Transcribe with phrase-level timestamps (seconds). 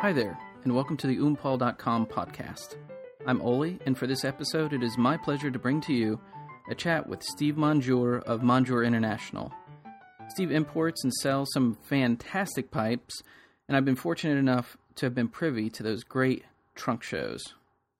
[0.00, 2.76] Hi there, and welcome to the oompal.com podcast.
[3.26, 6.18] I'm Oli, and for this episode, it is my pleasure to bring to you
[6.70, 9.52] a chat with Steve Monjure of Monjure International.
[10.30, 13.22] Steve imports and sells some fantastic pipes,
[13.68, 17.52] and I've been fortunate enough to have been privy to those great trunk shows.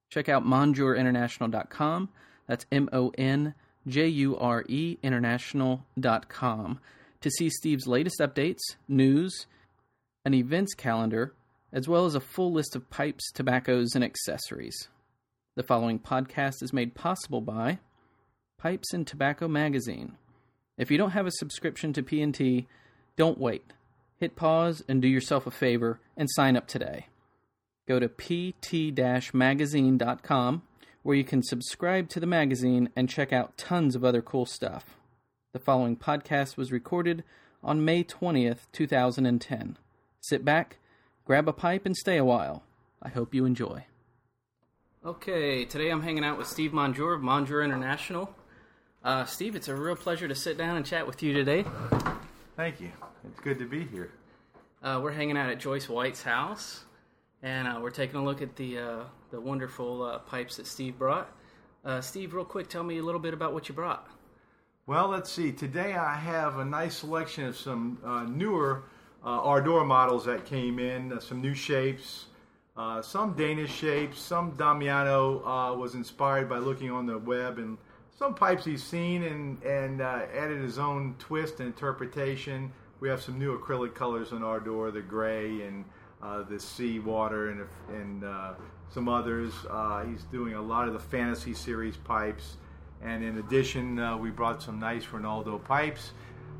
[0.08, 2.08] Check out monjureinternational.com.
[2.46, 3.54] That's M O N
[3.86, 6.80] J U R E international.com
[7.20, 9.46] to see Steve's latest updates, news,
[10.24, 11.34] an events calendar,
[11.73, 14.88] as well as a full list of pipes, tobaccos, and accessories.
[15.56, 17.78] The following podcast is made possible by
[18.59, 20.16] Pipes and Tobacco Magazine.
[20.78, 22.66] If you don't have a subscription to P&T,
[23.16, 23.64] don't wait.
[24.16, 27.06] Hit pause and do yourself a favor and sign up today.
[27.89, 30.62] Go to pt-magazine.com
[31.02, 34.97] where you can subscribe to the magazine and check out tons of other cool stuff.
[35.52, 37.25] The following podcast was recorded
[37.62, 39.77] on May 20th, 2010.
[40.20, 40.77] Sit back,
[41.30, 42.65] grab a pipe, and stay a while.
[43.01, 43.84] I hope you enjoy.
[45.06, 48.34] Okay, today I'm hanging out with Steve Monjure of Monjure International.
[49.05, 51.64] Uh, Steve, it's a real pleasure to sit down and chat with you today.
[52.56, 52.91] Thank you.
[53.25, 54.11] It's good to be here.
[54.83, 56.83] Uh, we're hanging out at Joyce White's house,
[57.44, 60.98] and uh, we're taking a look at the uh, the wonderful uh, pipes that Steve
[60.98, 61.31] brought.
[61.84, 64.05] Uh, Steve, real quick, tell me a little bit about what you brought.
[64.84, 65.53] Well, let's see.
[65.53, 68.83] Today I have a nice selection of some uh, newer
[69.24, 72.26] uh, Ardor models that came in, uh, some new shapes,
[72.76, 77.76] uh, some Danish shapes, some Damiano uh, was inspired by looking on the web, and
[78.18, 82.72] some pipes he's seen and, and uh, added his own twist and interpretation.
[83.00, 85.84] We have some new acrylic colors on Ardor, the gray and
[86.22, 88.24] uh, the sea water and, and
[88.92, 89.54] some others.
[90.06, 92.56] he's doing a lot of the fantasy series pipes.
[93.02, 96.12] And in addition, uh, we brought some nice Rinaldo pipes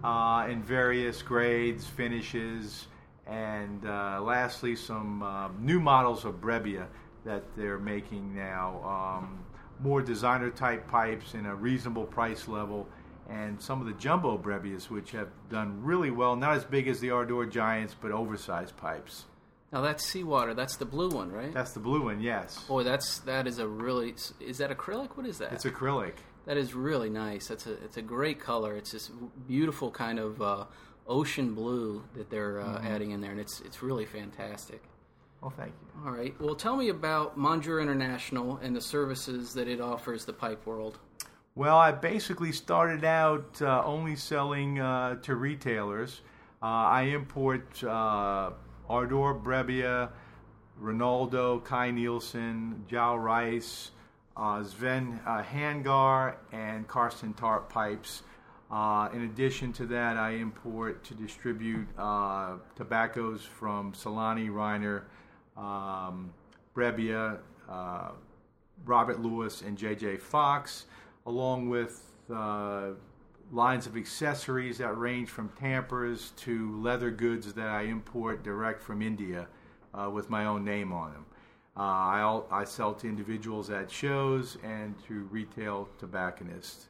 [0.05, 2.87] uh, in various grades, finishes,
[3.27, 6.87] and uh, lastly, some uh, new models of Brebbia
[7.25, 9.19] that they're making now.
[9.19, 9.45] Um,
[9.83, 12.87] more designer type pipes in a reasonable price level,
[13.29, 16.37] and some of the jumbo Brebbias, which have done really well.
[16.37, 19.25] Not as big as the Ardor Giants, but oversized pipes.
[19.73, 20.53] Now that's seawater.
[20.53, 21.55] That's the blue one, right?
[21.55, 22.21] That's the blue one.
[22.21, 22.65] Yes.
[22.65, 24.15] Boy, that's that is a really.
[24.41, 25.17] Is that acrylic?
[25.17, 25.53] What is that?
[25.53, 26.15] It's acrylic.
[26.47, 27.49] That is really nice.
[27.49, 28.77] That's a it's a great color.
[28.77, 29.11] It's this
[29.47, 30.65] beautiful kind of uh,
[31.07, 32.87] ocean blue that they're uh, mm-hmm.
[32.87, 34.83] adding in there, and it's it's really fantastic.
[35.41, 36.03] Well, thank you.
[36.05, 36.39] All right.
[36.41, 40.99] Well, tell me about Monjure International and the services that it offers the pipe world.
[41.55, 46.21] Well, I basically started out uh, only selling uh, to retailers.
[46.63, 48.51] Uh, I import uh,
[48.89, 50.11] Ardor Brebbia,
[50.79, 53.91] Rinaldo, Kai Nielsen, Jow Rice
[54.37, 58.23] uh, Sven uh, Hangar, and Karsten Tarp pipes.
[58.71, 65.03] Uh, in addition to that, I import to distribute uh, tobaccos from Solani, Reiner,
[65.57, 66.33] um,
[66.75, 68.11] Brebbia, uh,
[68.85, 70.87] Robert Lewis, and JJ Fox,
[71.27, 72.07] along with
[73.53, 79.03] lines of accessories that range from tampers to leather goods that I import direct from
[79.03, 79.49] India
[80.13, 81.27] with my own name on them.
[81.77, 86.87] Uh, I, I sell to individuals at shows and to retail tobacconists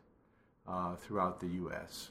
[0.66, 2.10] uh, throughout the U.S.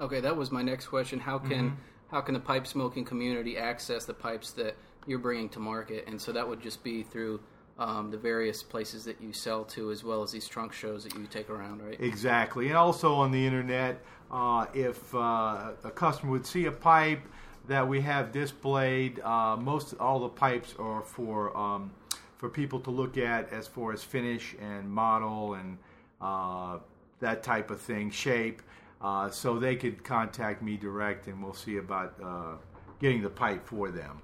[0.00, 1.18] Okay, that was my next question.
[1.18, 1.80] How can mm-hmm.
[2.10, 4.76] how can the pipe smoking community access the pipes that
[5.06, 6.04] you're bringing to market?
[6.06, 7.40] And so that would just be through
[7.78, 11.14] um, the various places that you sell to, as well as these trunk shows that
[11.14, 11.98] you take around, right?
[12.00, 14.00] Exactly, and also on the internet.
[14.30, 17.22] Uh, if uh, a customer would see a pipe
[17.68, 19.20] that we have displayed.
[19.20, 21.92] Uh, most all the pipes are for um,
[22.38, 25.78] for people to look at as far as finish and model and
[26.20, 26.78] uh,
[27.20, 28.62] that type of thing, shape.
[29.00, 32.54] Uh, so they could contact me direct, and we'll see about uh,
[33.00, 34.20] getting the pipe for them,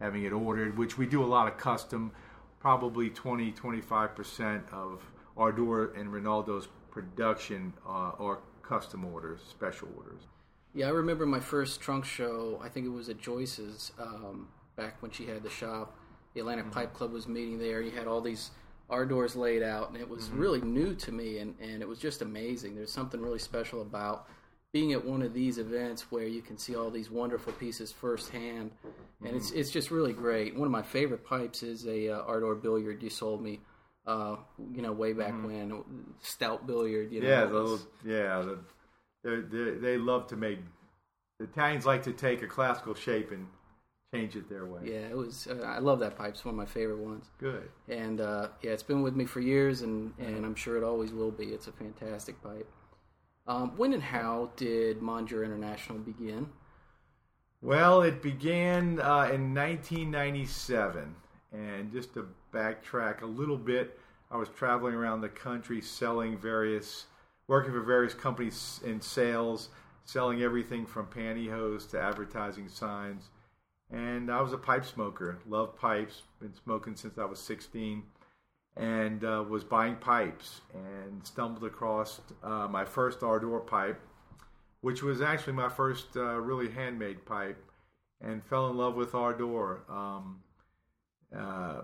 [0.00, 0.76] having it ordered.
[0.76, 2.12] Which we do a lot of custom,
[2.60, 5.00] probably 20 25 percent of
[5.36, 10.24] Ardor and Rinaldo's production uh, are custom orders, special orders.
[10.74, 12.60] Yeah, I remember my first trunk show.
[12.64, 15.96] I think it was at Joyce's um, back when she had the shop.
[16.34, 16.74] The Atlantic mm-hmm.
[16.74, 17.82] Pipe Club was meeting there.
[17.82, 18.50] You had all these
[18.88, 20.38] Ardors laid out, and it was mm-hmm.
[20.38, 22.74] really new to me, and, and it was just amazing.
[22.74, 24.26] There's something really special about
[24.72, 28.70] being at one of these events where you can see all these wonderful pieces firsthand,
[29.20, 29.36] and mm-hmm.
[29.36, 30.56] it's it's just really great.
[30.56, 33.60] One of my favorite pipes is a uh, Ardor billiard you sold me,
[34.06, 34.36] uh,
[34.74, 35.46] you know, way back mm-hmm.
[35.46, 35.82] when
[36.20, 37.12] stout billiard.
[37.12, 38.40] You know, yeah, those, yeah.
[38.40, 38.58] The,
[39.24, 40.58] they they love to make
[41.38, 43.46] the Italians like to take a classical shape and
[44.14, 44.80] change it their way.
[44.84, 45.46] Yeah, it was.
[45.46, 46.30] Uh, I love that pipe.
[46.30, 47.26] It's one of my favorite ones.
[47.38, 47.68] Good.
[47.88, 51.12] And uh, yeah, it's been with me for years, and and I'm sure it always
[51.12, 51.46] will be.
[51.46, 52.68] It's a fantastic pipe.
[53.46, 56.48] Um, when and how did Monjure International begin?
[57.60, 61.14] Well, it began uh, in 1997.
[61.52, 63.98] And just to backtrack a little bit,
[64.30, 67.06] I was traveling around the country selling various,
[67.52, 69.68] working for various companies in sales,
[70.06, 73.28] selling everything from pantyhose to advertising signs.
[73.90, 78.04] And I was a pipe smoker, loved pipes, been smoking since I was 16,
[78.78, 84.00] and uh, was buying pipes and stumbled across uh, my first Ardor pipe,
[84.80, 87.62] which was actually my first uh, really handmade pipe,
[88.22, 89.80] and fell in love with Ardor.
[89.90, 90.40] Um,
[91.36, 91.82] uh,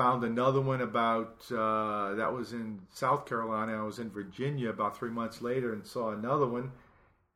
[0.00, 3.78] found another one about uh, that was in South Carolina.
[3.78, 6.72] I was in Virginia about three months later and saw another one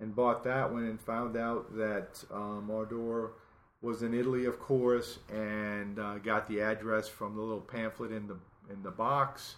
[0.00, 3.32] and bought that one and found out that um, Ardor
[3.82, 8.28] was in Italy, of course, and uh, got the address from the little pamphlet in
[8.28, 8.38] the
[8.72, 9.56] in the box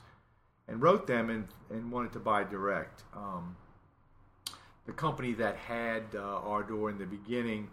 [0.66, 3.04] and wrote them and, and wanted to buy direct.
[3.14, 3.54] Um,
[4.84, 7.68] the company that had uh, Ardor in the beginning,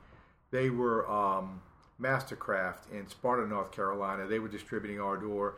[0.51, 1.59] they were um,
[2.01, 4.27] Mastercraft in Sparta, North Carolina.
[4.27, 5.55] They were distributing Ardor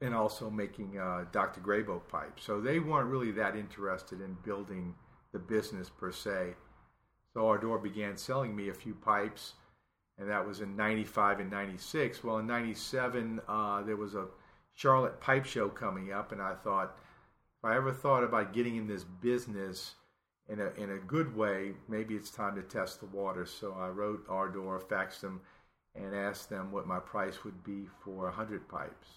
[0.00, 1.60] and also making uh, Dr.
[1.60, 2.44] Grabow pipes.
[2.44, 4.94] So they weren't really that interested in building
[5.32, 6.54] the business per se.
[7.34, 9.54] So Ardor began selling me a few pipes,
[10.18, 12.24] and that was in 95 and 96.
[12.24, 14.26] Well, in 97, uh, there was a
[14.74, 16.96] Charlotte Pipe Show coming up, and I thought,
[17.58, 19.94] if I ever thought about getting in this business
[20.48, 23.44] in a, in a good way, maybe it's time to test the water.
[23.44, 25.40] So I wrote Ardor, faxed them
[25.98, 29.08] and asked them what my price would be for 100 pipes.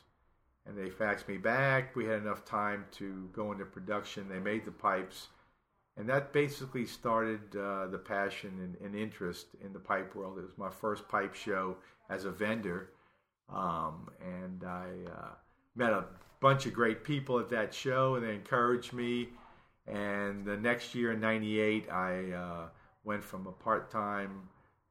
[0.66, 1.96] And they faxed me back.
[1.96, 4.28] We had enough time to go into production.
[4.28, 5.28] They made the pipes.
[5.98, 10.38] And that basically started uh, the passion and, and, interest in the pipe world.
[10.38, 11.76] It was my first pipe show
[12.10, 12.92] as a vendor.
[13.54, 15.34] Um, and I uh,
[15.76, 16.06] met a
[16.40, 19.30] bunch of great people at that show, and they encouraged me.
[19.86, 22.68] And the next year in '98, I uh,
[23.04, 24.48] went from a part time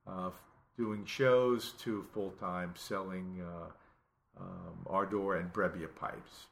[0.07, 0.31] uh,
[0.77, 6.47] doing shows to full time selling uh, um, Ardor and Brebbia pipes.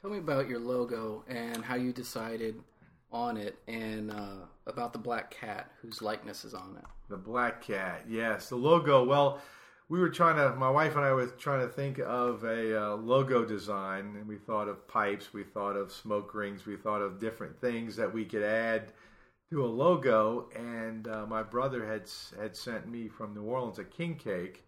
[0.00, 2.62] Tell me about your logo and how you decided
[3.12, 6.84] on it, and uh, about the black cat whose likeness is on it.
[7.08, 9.04] The black cat, yes, the logo.
[9.04, 9.40] Well,
[9.88, 10.54] we were trying to.
[10.56, 14.36] My wife and I were trying to think of a uh, logo design, and we
[14.36, 18.24] thought of pipes, we thought of smoke rings, we thought of different things that we
[18.24, 18.92] could add
[19.50, 22.08] to a logo, and uh, my brother had
[22.40, 24.62] had sent me from New Orleans a king cake,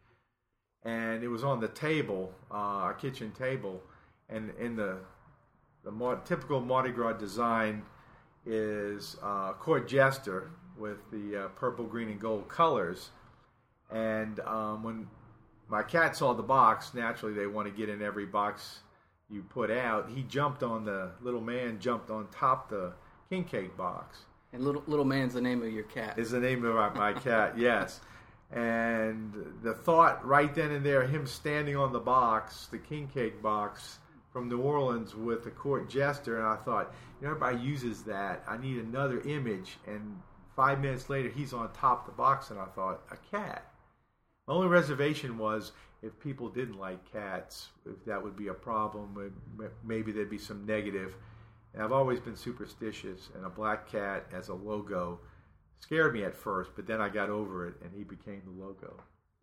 [0.84, 3.80] and it was on the table, uh, our kitchen table,
[4.28, 4.98] and in the
[5.84, 7.82] the typical Mardi Gras design
[8.44, 13.10] is uh, court jester with the uh, purple, green, and gold colors,
[13.88, 15.06] and um, when
[15.68, 18.80] my cat saw the box, naturally they want to get in every box
[19.30, 20.10] you put out.
[20.10, 22.94] He jumped on the little man, jumped on top the
[23.30, 26.18] king cake box and little little man's the name of your cat.
[26.18, 27.54] Is the name of my, my cat?
[27.58, 28.00] Yes.
[28.50, 29.32] And
[29.62, 33.98] the thought right then and there, him standing on the box, the king cake box
[34.30, 38.42] from New Orleans with the court jester, and I thought, you know, everybody uses that.
[38.46, 39.78] I need another image.
[39.86, 40.20] And
[40.54, 43.70] five minutes later, he's on top of the box, and I thought, a cat.
[44.46, 45.72] My only reservation was
[46.02, 49.32] if people didn't like cats, if that would be a problem.
[49.84, 51.16] Maybe there'd be some negative
[51.74, 55.20] and I've always been superstitious, and a black cat as a logo
[55.80, 58.94] scared me at first, but then I got over it, and he became the logo.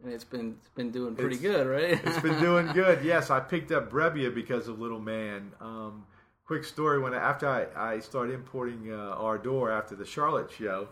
[0.03, 1.99] And it's been it's been doing pretty it's, good, right?
[2.04, 3.04] it's been doing good.
[3.04, 5.51] Yes, I picked up Brebbia because of Little Man.
[5.59, 6.06] Um,
[6.45, 10.87] quick story: when after I, I started importing uh, Ardor after the Charlotte show,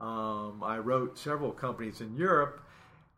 [0.00, 2.62] um, I wrote several companies in Europe,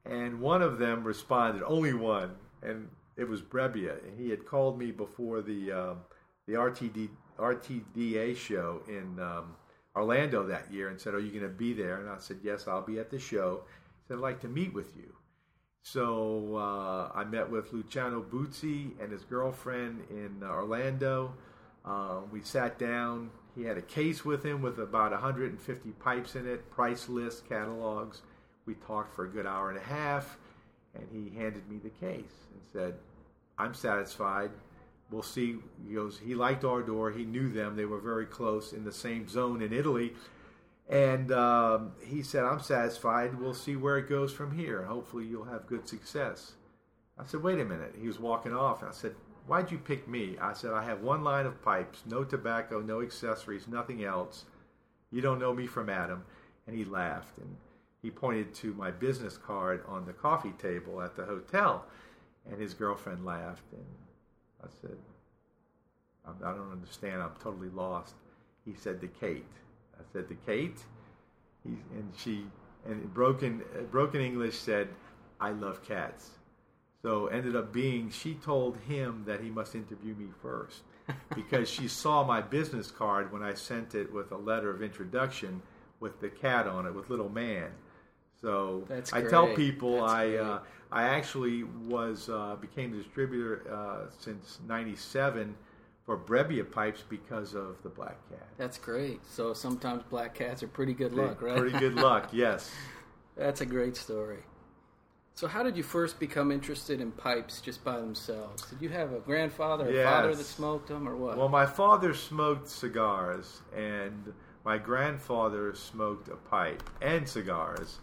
[0.07, 4.03] and one of them responded, only one, and it was Brebbia.
[4.07, 5.99] And he had called me before the um,
[6.47, 9.57] the RTD RTDA show in um,
[9.95, 12.69] Orlando that year and said, "Are you going to be there?" And I said, "Yes,
[12.69, 13.63] I'll be at the show."
[14.03, 15.15] He said, "I'd like to meet with you."
[15.83, 21.33] So uh, I met with Luciano Buzzi and his girlfriend in Orlando.
[21.85, 23.31] Uh, we sat down.
[23.55, 28.23] He had a case with him with about 150 pipes in it, price lists, catalogs.
[28.67, 30.39] We talked for a good hour and a half,
[30.95, 32.95] and he handed me the case and said,
[33.57, 34.51] "I'm satisfied
[35.11, 35.57] we'll see.
[35.87, 37.11] He goes, he liked Ardor.
[37.11, 37.77] He knew them.
[37.77, 40.15] They were very close in the same zone in Italy.
[40.89, 43.41] And um, he said, I'm satisfied.
[43.41, 44.85] We'll see where it goes from here.
[44.85, 46.53] Hopefully, you'll have good success.
[47.19, 47.97] I said, wait a minute.
[48.01, 48.85] He was walking off.
[48.85, 49.15] I said,
[49.47, 50.37] why'd you pick me?
[50.41, 54.45] I said, I have one line of pipes, no tobacco, no accessories, nothing else.
[55.11, 56.25] You don't know me from Adam.
[56.67, 57.39] And he laughed.
[57.39, 57.57] And
[58.03, 61.87] he pointed to my business card on the coffee table at the hotel.
[62.49, 63.73] And his girlfriend laughed.
[63.73, 63.87] And
[64.63, 64.97] I said,
[66.27, 67.23] I don't understand.
[67.23, 68.15] I'm totally lost.
[68.65, 69.45] He said to Kate.
[69.99, 70.79] I said to Kate,
[71.63, 72.47] he, and she
[72.87, 74.89] and broken broken English said,
[75.41, 76.31] "I love cats."
[77.03, 80.83] So ended up being she told him that he must interview me first
[81.35, 85.63] because she saw my business card when I sent it with a letter of introduction
[86.01, 87.71] with the cat on it with little man.
[88.41, 90.61] So That's I tell people That's I uh,
[90.97, 95.55] I actually was uh, became the distributor uh, since '97
[96.07, 98.47] for Brebbia pipes because of the black cat.
[98.57, 99.21] That's great.
[99.27, 101.59] So sometimes black cats are pretty good luck, right?
[101.59, 102.71] Pretty good luck, yes.
[103.37, 104.39] That's a great story.
[105.35, 108.63] So, how did you first become interested in pipes just by themselves?
[108.71, 110.07] Did you have a grandfather or Yes.
[110.07, 111.37] father that smoked them, or what?
[111.37, 114.33] Well, my father smoked cigars, and
[114.65, 117.99] my grandfather smoked a pipe and cigars.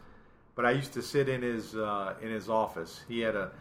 [0.55, 3.01] But I used to sit in his uh, in his office.
[3.07, 3.51] He had a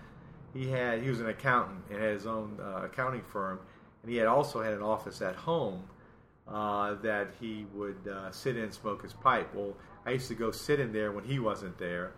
[0.52, 3.60] he had he was an accountant and had his own uh, accounting firm,
[4.02, 5.84] and he had also had an office at home
[6.46, 9.54] uh, that he would uh, sit in and smoke his pipe.
[9.54, 12.12] Well, I used to go sit in there when he wasn't there,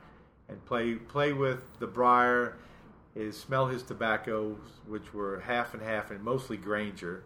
[0.49, 2.57] and play play with the briar,
[3.14, 7.23] is smell his tobaccos, which were half and half and mostly Granger,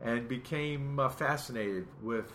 [0.00, 2.32] and became uh, fascinated with.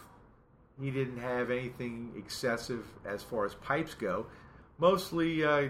[0.81, 4.27] He didn't have anything excessive as far as pipes go,
[4.79, 5.69] mostly uh,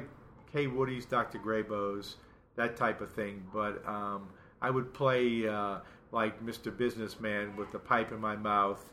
[0.54, 1.40] Kaywoodie's, Dr.
[1.40, 2.16] Grabows,
[2.56, 3.44] that type of thing.
[3.54, 4.30] But um,
[4.62, 5.80] I would play uh,
[6.12, 6.76] like Mr.
[6.76, 8.84] Businessman with the pipe in my mouth,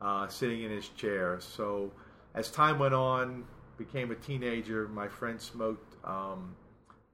[0.00, 1.38] uh, sitting in his chair.
[1.40, 1.92] So
[2.34, 3.44] as time went on,
[3.76, 4.88] became a teenager.
[4.88, 6.54] My friend smoked um,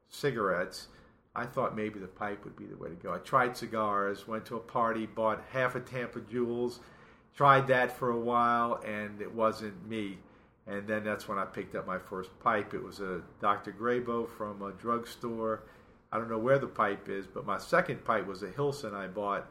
[0.08, 0.88] cigarettes.
[1.37, 3.12] I thought maybe the pipe would be the way to go.
[3.12, 6.78] I tried cigars, went to a party, bought half a Tampa Jewels,
[7.37, 10.18] tried that for a while, and it wasn't me.
[10.66, 12.73] And then that's when I picked up my first pipe.
[12.73, 13.73] It was a Dr.
[13.73, 15.64] Grabow from a drugstore.
[16.11, 19.09] I don't know where the pipe is, but my second pipe was a Hilson I
[19.09, 19.47] bought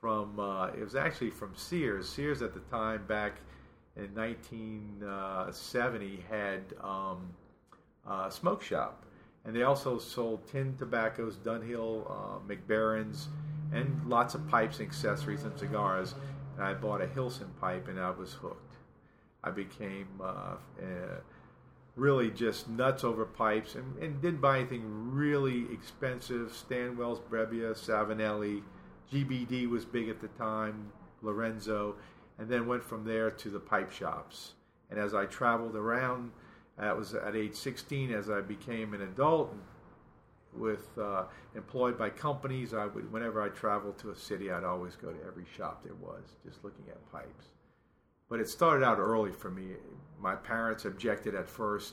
[0.00, 2.08] from, uh, it was actually from Sears.
[2.08, 3.40] Sears at the time, back
[3.96, 7.28] in 1970, had um,
[8.06, 9.04] a smoke shop.
[9.44, 13.28] And they also sold tin tobaccos, Dunhill, uh, Mac Baren's,
[13.72, 16.14] and lots of pipes, accessories, and cigars.
[16.56, 18.71] And I bought a Hilson pipe, and I was hooked.
[19.44, 21.20] I became uh, uh,
[21.96, 26.52] really just nuts over pipes and, and didn't buy anything really expensive.
[26.52, 28.62] Stanwell's, Brebbia, Savinelli,
[29.12, 31.96] GBD was big at the time, Lorenzo,
[32.38, 34.52] and then went from there to the pipe shops.
[34.90, 36.32] And as I traveled around,
[36.78, 38.12] that was at age 16.
[38.12, 39.54] As I became an adult,
[40.54, 44.96] with uh, employed by companies, I would whenever I traveled to a city, I'd always
[44.96, 47.46] go to every shop there was, just looking at pipes.
[48.32, 49.72] But it started out early for me.
[50.18, 51.92] My parents objected at first,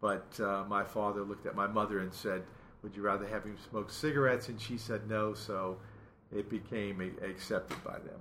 [0.00, 2.42] but uh, my father looked at my mother and said,
[2.82, 5.34] "Would you rather have him smoke cigarettes?" And she said no.
[5.34, 5.78] So
[6.32, 8.18] it became a, accepted by them.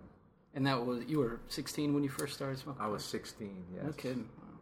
[0.54, 2.80] and that was you were 16 when you first started smoking.
[2.80, 3.66] I was 16.
[3.74, 3.84] Yes.
[3.84, 4.30] No kidding.
[4.38, 4.60] Wow.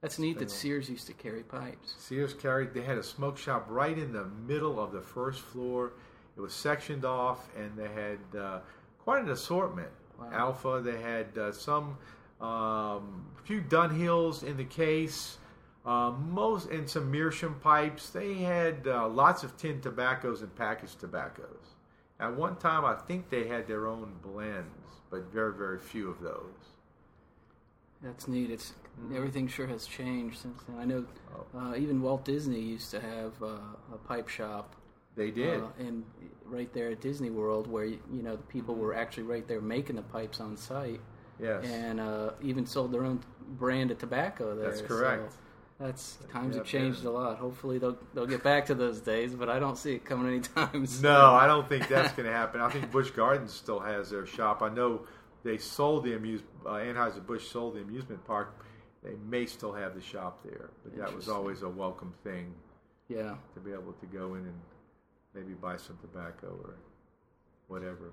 [0.00, 1.96] That's neat that Sears used to carry pipes.
[1.98, 2.72] Sears carried.
[2.72, 5.94] They had a smoke shop right in the middle of the first floor.
[6.36, 8.60] It was sectioned off, and they had uh,
[9.00, 9.90] quite an assortment.
[10.30, 10.38] Wow.
[10.38, 10.80] Alpha.
[10.84, 11.96] They had uh, some,
[12.40, 15.38] um, few Dunhills in the case.
[15.84, 18.10] Uh, most and some Meerschaum pipes.
[18.10, 21.74] They had uh, lots of tin tobaccos and packaged tobaccos.
[22.20, 24.68] At one time, I think they had their own blends,
[25.10, 26.54] but very, very few of those.
[28.02, 28.50] That's neat.
[28.50, 29.16] It's Mm-hmm.
[29.16, 30.78] everything sure has changed since then.
[30.78, 31.58] I know Oh.
[31.58, 33.56] uh, even Walt Disney used to have uh,
[33.94, 34.76] a pipe shop.
[35.16, 35.62] They did.
[35.62, 36.04] Uh, and
[36.52, 38.84] right there at Disney World, where you know the people Mm-hmm.
[38.84, 41.00] were actually right there making the pipes on site,
[41.40, 41.64] yes.
[41.64, 43.20] and uh, even sold their own
[43.58, 44.68] brand of tobacco there.
[44.68, 45.32] That's so correct.
[45.80, 47.10] that's times have changed yeah.
[47.10, 47.38] a lot.
[47.38, 50.86] Hopefully they'll they'll get back to those days, but I don't see it coming anytime
[50.86, 51.02] soon.
[51.02, 52.60] No, I don't think that's going to happen.
[52.60, 54.62] I think Busch Gardens still has their shop.
[54.62, 55.02] I know
[55.44, 58.54] they sold the amuse uh, Anheuser Busch sold the amusement park.
[59.02, 62.54] They may still have the shop there, but that was always a welcome thing
[63.08, 63.34] Yeah.
[63.54, 64.60] to be able to go in and
[65.34, 66.74] maybe buy some tobacco or
[67.68, 68.12] whatever.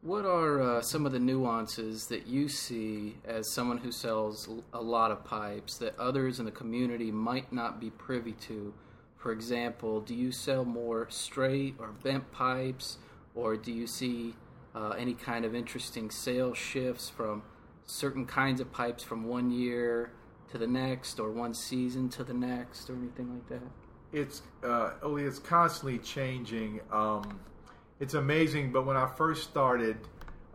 [0.00, 4.80] What are uh, some of the nuances that you see as someone who sells a
[4.80, 8.72] lot of pipes that others in the community might not be privy to?
[9.16, 12.98] For example, do you sell more straight or bent pipes,
[13.34, 14.36] or do you see
[14.72, 17.42] uh, any kind of interesting sales shifts from
[17.84, 20.12] certain kinds of pipes from one year
[20.52, 23.87] to the next, or one season to the next, or anything like that?
[24.12, 26.80] It's uh, it's constantly changing.
[26.92, 27.40] Um,
[28.00, 29.96] it's amazing, but when I first started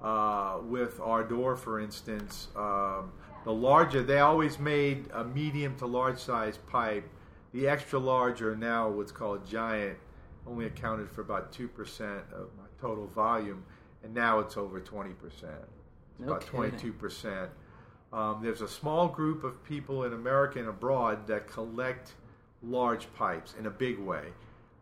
[0.01, 3.11] uh, with Ardor, for instance, um,
[3.43, 7.07] the larger they always made a medium to large size pipe.
[7.53, 9.99] The extra large or now what's called giant,
[10.47, 13.63] only accounted for about two percent of my total volume,
[14.03, 15.61] and now it's over twenty percent.
[16.19, 17.51] It's about twenty two percent.
[18.11, 22.13] Um, there's a small group of people in America and abroad that collect
[22.63, 24.25] large pipes in a big way.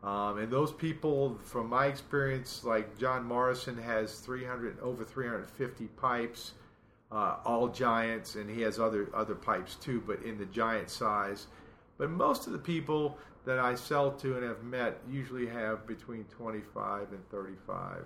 [0.04, 6.54] Um, and those people, from my experience, like John Morrison has 300 over 350 pipes,
[7.12, 11.48] uh, all giants, and he has other other pipes too, but in the giant size.
[11.98, 16.24] But most of the people that I sell to and have met usually have between
[16.26, 18.06] 25 and 35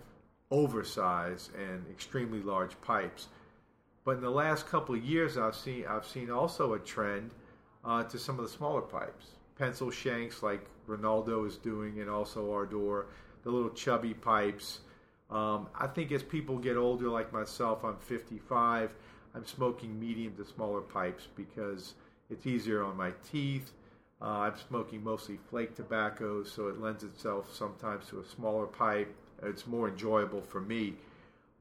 [0.52, 3.28] oversized and extremely large pipes.
[4.04, 7.32] But in the last couple of years, I've seen I've seen also a trend
[7.84, 12.52] uh, to some of the smaller pipes, pencil shanks like Rinaldo is doing, and also
[12.52, 13.06] Ardor,
[13.44, 14.82] the little chubby pipes.
[15.30, 18.92] Um, I think as people get older, like myself, I'm 55.
[19.34, 21.96] I'm smoking medium to smaller pipes because
[22.30, 23.72] it's easier on my teeth.
[24.22, 29.14] Uh, I'm smoking mostly flake tobacco, so it lends itself sometimes to a smaller pipe.
[29.44, 30.94] It's more enjoyable for me.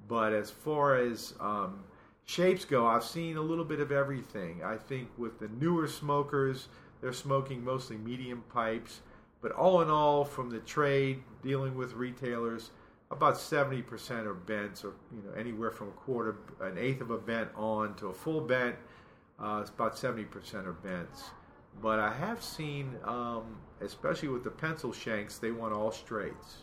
[0.06, 1.80] But as far as um,
[2.26, 4.62] shapes go, I've seen a little bit of everything.
[4.62, 6.68] I think with the newer smokers,
[7.00, 9.00] they're smoking mostly medium pipes.
[9.40, 12.70] But all in all, from the trade, dealing with retailers,
[13.10, 17.18] about 70% are bents, or you know, anywhere from a quarter, an eighth of a
[17.18, 18.76] bent on to a full bent.
[19.38, 21.24] Uh, it's about 70% are bents.
[21.82, 26.62] But I have seen, um, especially with the pencil shanks, they want all straights.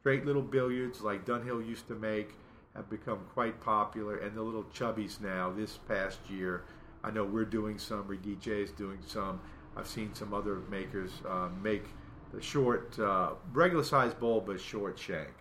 [0.00, 2.34] Straight little billiards like Dunhill used to make
[2.74, 5.52] have become quite popular, and the little chubbies now.
[5.52, 6.64] This past year,
[7.04, 8.04] I know we're doing some.
[8.04, 9.40] DJ is doing some.
[9.76, 11.84] I've seen some other makers uh, make
[12.32, 15.32] the short, uh, regular size bowl, but short shank.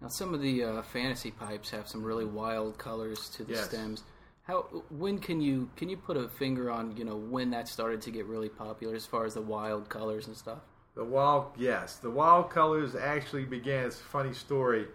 [0.00, 3.64] Now, some of the uh, fantasy pipes have some really wild colors to the yes.
[3.64, 4.02] stems.
[4.42, 8.02] How when can you can you put a finger on you know when that started
[8.02, 10.58] to get really popular as far as the wild colors and stuff?
[10.94, 13.86] The wild, yes, the wild colors actually began.
[13.86, 14.86] It's a funny story.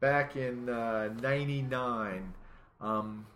[0.00, 2.34] Back in '99,
[2.80, 3.26] uh, um,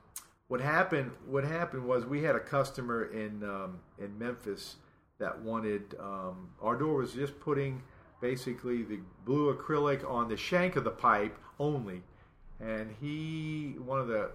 [0.49, 1.13] what happened?
[1.27, 4.77] What happened was we had a customer in um, in Memphis
[5.19, 5.95] that wanted.
[5.99, 7.83] Um, Ardor was just putting
[8.21, 12.03] basically the blue acrylic on the shank of the pipe only,
[12.61, 14.31] and he one of the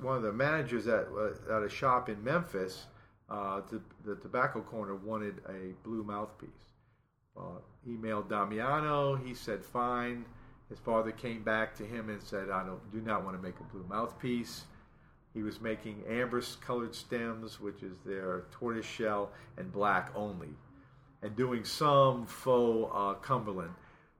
[0.00, 2.86] one of the managers at uh, at a shop in Memphis,
[3.30, 6.50] uh, the, the tobacco corner wanted a blue mouthpiece.
[7.36, 9.14] Uh, emailed Damiano.
[9.14, 10.24] He said fine.
[10.68, 13.60] His father came back to him and said, "I don't do not want to make
[13.60, 14.64] a blue mouthpiece."
[15.38, 20.48] He was making amber colored stems, which is their tortoise shell, and black only,
[21.22, 23.70] and doing some faux uh, Cumberland.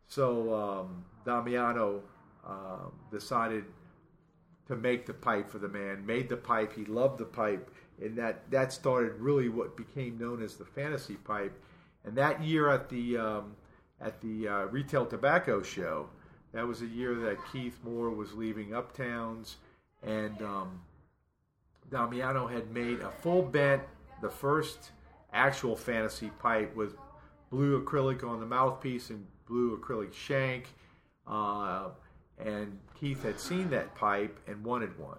[0.06, 2.02] So um, Damiano
[2.46, 3.64] uh, decided
[4.68, 6.72] to make the pipe for the man, made the pipe.
[6.72, 7.68] He loved the pipe,
[8.00, 11.60] and that, that started really what became known as the fantasy pipe.
[12.04, 13.56] And that year at the um,
[14.00, 16.10] at the uh, retail tobacco show,
[16.52, 19.56] that was a year that Keith Moore was leaving Uptowns,
[20.04, 20.80] and um,
[21.90, 23.82] Damiano had made a full bent,
[24.20, 24.90] the first
[25.32, 26.96] actual fantasy pipe with
[27.50, 30.74] blue acrylic on the mouthpiece and blue acrylic shank.
[31.26, 31.88] Uh,
[32.38, 35.18] and Keith had seen that pipe and wanted one.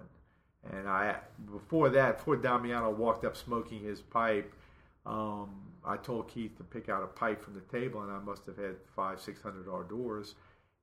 [0.72, 1.16] And I,
[1.50, 4.52] before that, before Damiano walked up smoking his pipe,
[5.06, 5.50] um,
[5.84, 8.58] I told Keith to pick out a pipe from the table, and I must have
[8.58, 10.34] had five, six hundred Ardors.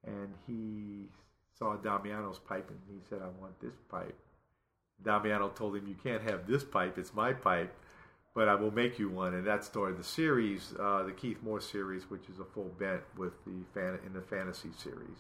[0.03, 1.09] And he
[1.57, 4.17] saw Damiano's pipe, and he said, "I want this pipe."
[5.03, 7.73] Damiano told him, "You can't have this pipe; it's my pipe,
[8.33, 11.61] but I will make you one." And that started the series, uh, the Keith Moore
[11.61, 15.19] series, which is a full bent with the fan in the fantasy series.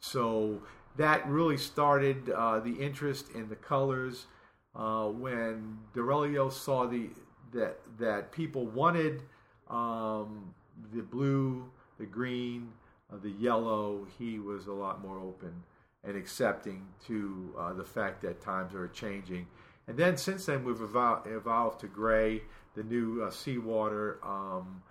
[0.00, 0.60] So
[0.96, 4.26] that really started uh, the interest in the colors.
[4.74, 7.10] Uh, when Dorelio saw the
[7.52, 9.22] that that people wanted
[9.70, 10.54] um,
[10.92, 12.72] the blue, the green,
[13.12, 15.62] uh, the yellow, he was a lot more open
[16.06, 19.46] and accepting to uh, the fact that times are changing.
[19.86, 22.42] And then since then, we've evolved, evolved to gray,
[22.74, 24.82] the new uh, seawater, um,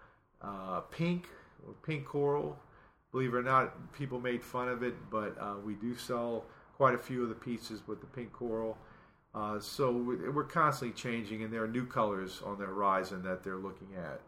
[0.42, 1.28] uh, pink,
[1.84, 2.58] pink coral,
[3.14, 6.46] Believe it or not, people made fun of it, but uh, we do sell
[6.76, 8.76] quite a few of the pieces with the pink coral.
[9.36, 13.58] Uh, so we're constantly changing, and there are new colors on the horizon that they're
[13.58, 14.20] looking at.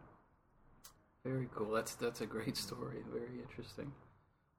[1.26, 1.72] Very cool.
[1.72, 2.98] That's that's a great story.
[3.12, 3.92] Very interesting.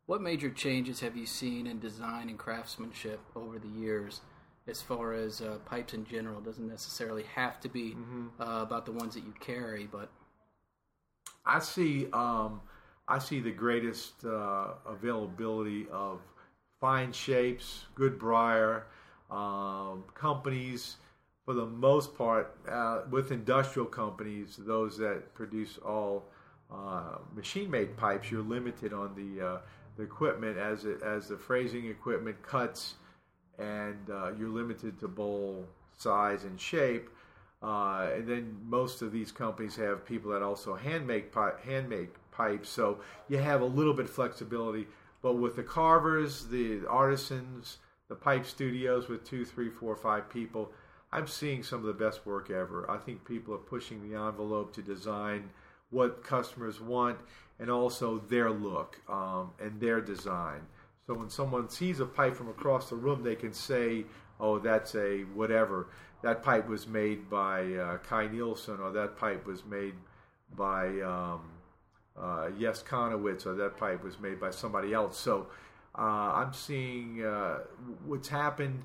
[0.06, 4.20] What major changes have you seen in design and craftsmanship over the years,
[4.68, 6.38] as far as uh, pipes in general?
[6.38, 8.26] It doesn't necessarily have to be mm-hmm.
[8.40, 10.08] uh, about the ones that you carry, but
[11.44, 12.06] I see.
[12.12, 12.60] Um,
[13.08, 16.20] I see the greatest uh, availability of
[16.80, 18.86] fine shapes, good briar,
[19.30, 20.96] um, companies
[21.44, 26.24] for the most part, uh, with industrial companies, those that produce all
[26.72, 29.58] uh, machine-made pipes, you're limited on the uh,
[29.96, 32.94] the equipment as it, as the phrasing equipment cuts
[33.58, 37.08] and uh, you're limited to bowl size and shape.
[37.62, 41.88] Uh, and then most of these companies have people that also hand make pi- hand
[41.88, 44.86] make pipes, so you have a little bit flexibility.
[45.22, 47.78] But with the carvers, the artisans,
[48.08, 50.70] the pipe studios with two, three, four, five people,
[51.12, 52.88] I'm seeing some of the best work ever.
[52.90, 55.48] I think people are pushing the envelope to design
[55.90, 57.18] what customers want
[57.58, 60.60] and also their look um, and their design.
[61.06, 64.04] So when someone sees a pipe from across the room, they can say,
[64.40, 65.88] "Oh, that's a whatever."
[66.22, 69.94] That pipe was made by uh, Kai Nielsen, or that pipe was made
[70.56, 71.40] by um,
[72.18, 75.18] uh, Jess Chonowitsch, or that pipe was made by somebody else.
[75.18, 75.46] So
[75.96, 77.58] uh, I'm seeing uh,
[78.04, 78.82] what's happened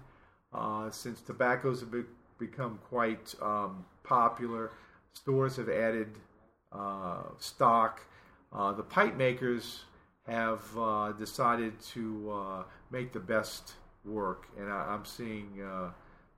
[0.54, 2.04] uh, since tobaccos have be-
[2.38, 4.72] become quite um, popular.
[5.14, 6.20] Stores have added
[7.40, 8.02] stock.
[8.54, 9.84] Uh, the pipe makers
[10.28, 13.74] have uh, decided to uh, make the best
[14.06, 15.90] work, and I, am seeing uh,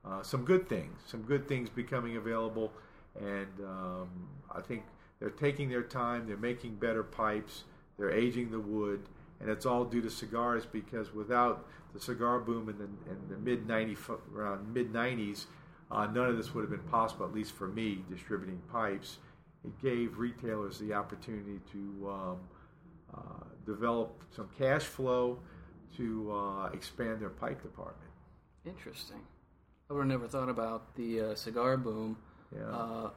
[0.06, 2.72] uh, some good things, some good things becoming available,
[3.18, 4.08] and um,
[4.54, 4.84] I think
[5.18, 7.64] they're taking their time, they're making better pipes,
[7.98, 9.02] they're aging the wood,
[9.40, 13.36] and it's all due to cigars because without the cigar boom in the, in the
[13.38, 13.96] mid 90
[14.34, 15.46] around mid 90s,
[15.90, 19.18] uh, none of this would have been possible, at least for me, distributing pipes.
[19.64, 22.36] It gave retailers the opportunity to um,
[23.14, 25.38] uh, develop some cash flow
[25.96, 28.10] to uh, expand their pipe department.
[28.66, 29.20] Interesting.
[29.88, 32.16] I would have never thought about the uh, cigar boom.
[32.54, 32.66] Yeah.
[32.66, 33.10] Uh,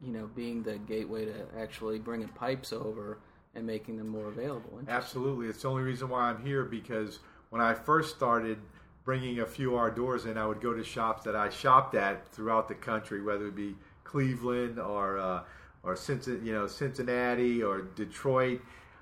[0.00, 3.18] you know, being the gateway to actually bringing pipes over
[3.54, 4.80] and making them more available.
[4.88, 8.58] Absolutely, it's the only reason why I'm here because when I first started
[9.04, 12.68] bringing a few Ardors in, I would go to shops that I shopped at throughout
[12.68, 15.42] the country, whether it be Cleveland or uh,
[15.84, 18.60] or Cincinnati, you know Cincinnati or Detroit,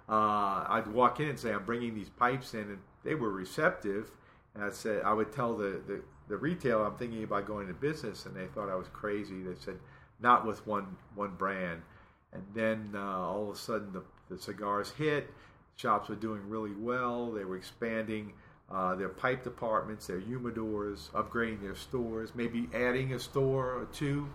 [0.09, 4.11] uh, I'd walk in and say, I'm bringing these pipes in, and they were receptive.
[4.55, 7.75] And I said, I would tell the, the, the retailer I'm thinking about going to
[7.75, 9.43] business, and they thought I was crazy.
[9.43, 9.79] They said,
[10.21, 11.83] not with one one brand.
[12.33, 14.03] And then uh, all of a sudden, the,
[14.35, 15.31] the cigars hit.
[15.77, 17.31] Shops were doing really well.
[17.31, 18.33] They were expanding
[18.71, 24.29] uh, their pipe departments, their humidors, upgrading their stores, maybe adding a store or two.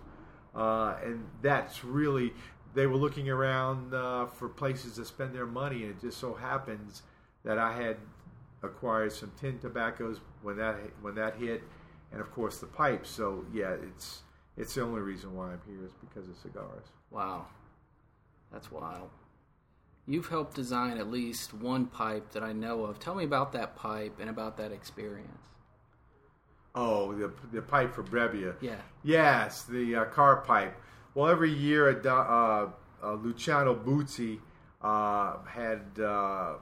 [0.58, 2.32] Uh, and that's really
[2.74, 6.34] they were looking around uh, for places to spend their money, and it just so
[6.34, 7.02] happens
[7.44, 7.96] that I had
[8.64, 11.62] acquired some tin tobaccos when that when that hit,
[12.10, 13.08] and of course the pipes.
[13.08, 14.22] So yeah, it's
[14.56, 16.86] it's the only reason why I'm here is because of cigars.
[17.12, 17.46] Wow,
[18.52, 19.10] that's wild.
[20.06, 22.98] You've helped design at least one pipe that I know of.
[22.98, 25.46] Tell me about that pipe and about that experience.
[26.80, 28.54] Oh, the the pipe for Brebbia.
[28.60, 28.76] Yeah.
[29.02, 30.76] Yes, the uh, car pipe.
[31.14, 32.68] Well, every year, uh,
[33.02, 34.38] uh, Luciano Buzzi
[34.80, 36.54] uh, had uh,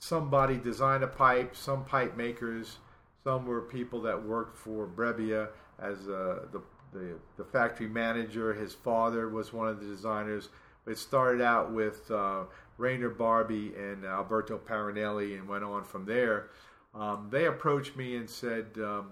[0.00, 1.54] somebody design a pipe.
[1.54, 2.78] Some pipe makers,
[3.22, 6.60] some were people that worked for Brebbia as uh, the,
[6.92, 8.52] the, the factory manager.
[8.52, 10.48] His father was one of the designers.
[10.84, 12.44] But it started out with uh,
[12.78, 16.48] Rainer Barbi and Alberto Paronelli, and went on from there.
[16.94, 19.10] Um, they approached me and said, um,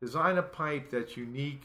[0.00, 1.64] "Design a pipe that's unique."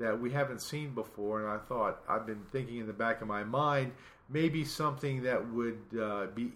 [0.00, 1.40] that we haven't seen before.
[1.40, 3.92] And I thought, I've been thinking in the back of my mind,
[4.28, 6.52] maybe something that would uh, be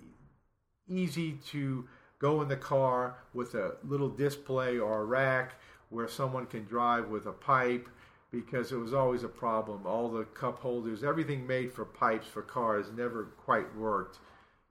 [0.89, 1.87] easy to
[2.19, 5.55] go in the car with a little display or a rack
[5.91, 7.89] where someone can drive with a pipe
[8.31, 9.87] because it was always a problem.
[9.87, 14.19] All the cup holders, everything made for pipes for cars never quite worked.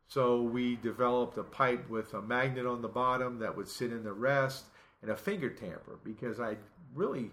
[0.07, 4.03] So we developed a pipe with a magnet on the bottom that would sit in
[4.03, 4.65] the rest
[5.01, 6.57] and a finger tamper because I
[6.95, 7.31] really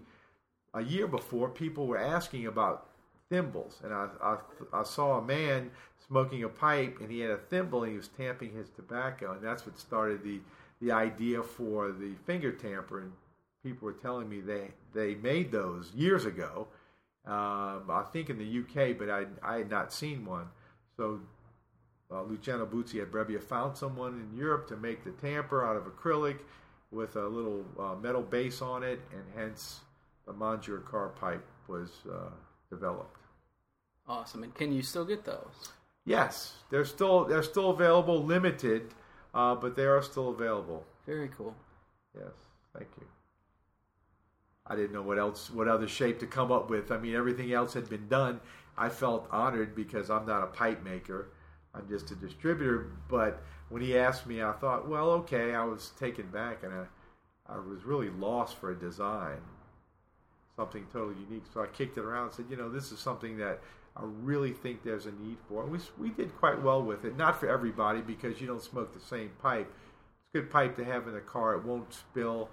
[0.75, 2.87] a year before, people were asking about
[3.29, 4.37] thimbles, and I, I,
[4.73, 5.71] I, saw a man
[6.05, 9.41] smoking a pipe, and he had a thimble, and he was tamping his tobacco, and
[9.41, 10.41] that's what started the
[10.81, 12.99] the idea for the finger tamper.
[12.99, 13.13] And
[13.63, 16.67] people were telling me they they made those years ago,
[17.25, 20.49] um, I think in the UK, but I I had not seen one.
[20.97, 21.21] So
[22.15, 25.83] uh, Luciano Buzzi at Brebbia found someone in Europe to make the tamper out of
[25.83, 26.37] acrylic
[26.91, 29.81] with a little uh, metal base on it, and hence
[30.25, 32.29] the Monjure car pipe was uh,
[32.69, 33.17] developed.
[34.07, 34.43] Awesome.
[34.43, 35.69] And can you still get those?
[36.05, 38.93] Yes, they're still they're still available, limited,
[39.33, 40.83] uh, but they are still available.
[41.05, 41.55] Very cool.
[42.15, 42.31] Yes,
[42.77, 43.07] thank you.
[44.67, 46.91] I didn't know what else, what other shape to come up with.
[46.91, 48.39] I mean, everything else had been done.
[48.77, 51.29] I felt honored because I'm not a pipe maker.
[51.75, 52.91] I'm just a distributor.
[53.09, 55.53] But when he asked me, I thought, well, okay.
[55.53, 56.85] I was taken back, and I,
[57.53, 59.41] I was really lost for a design
[60.55, 61.43] something totally unique.
[61.53, 63.59] So I kicked it around and said, you know, this is something that
[63.97, 65.63] I really think there's a need for.
[65.63, 67.17] And we, we did quite well with it.
[67.17, 69.71] Not for everybody because you don't smoke the same pipe.
[69.71, 71.55] It's a good pipe to have in the car.
[71.55, 72.49] It won't spill.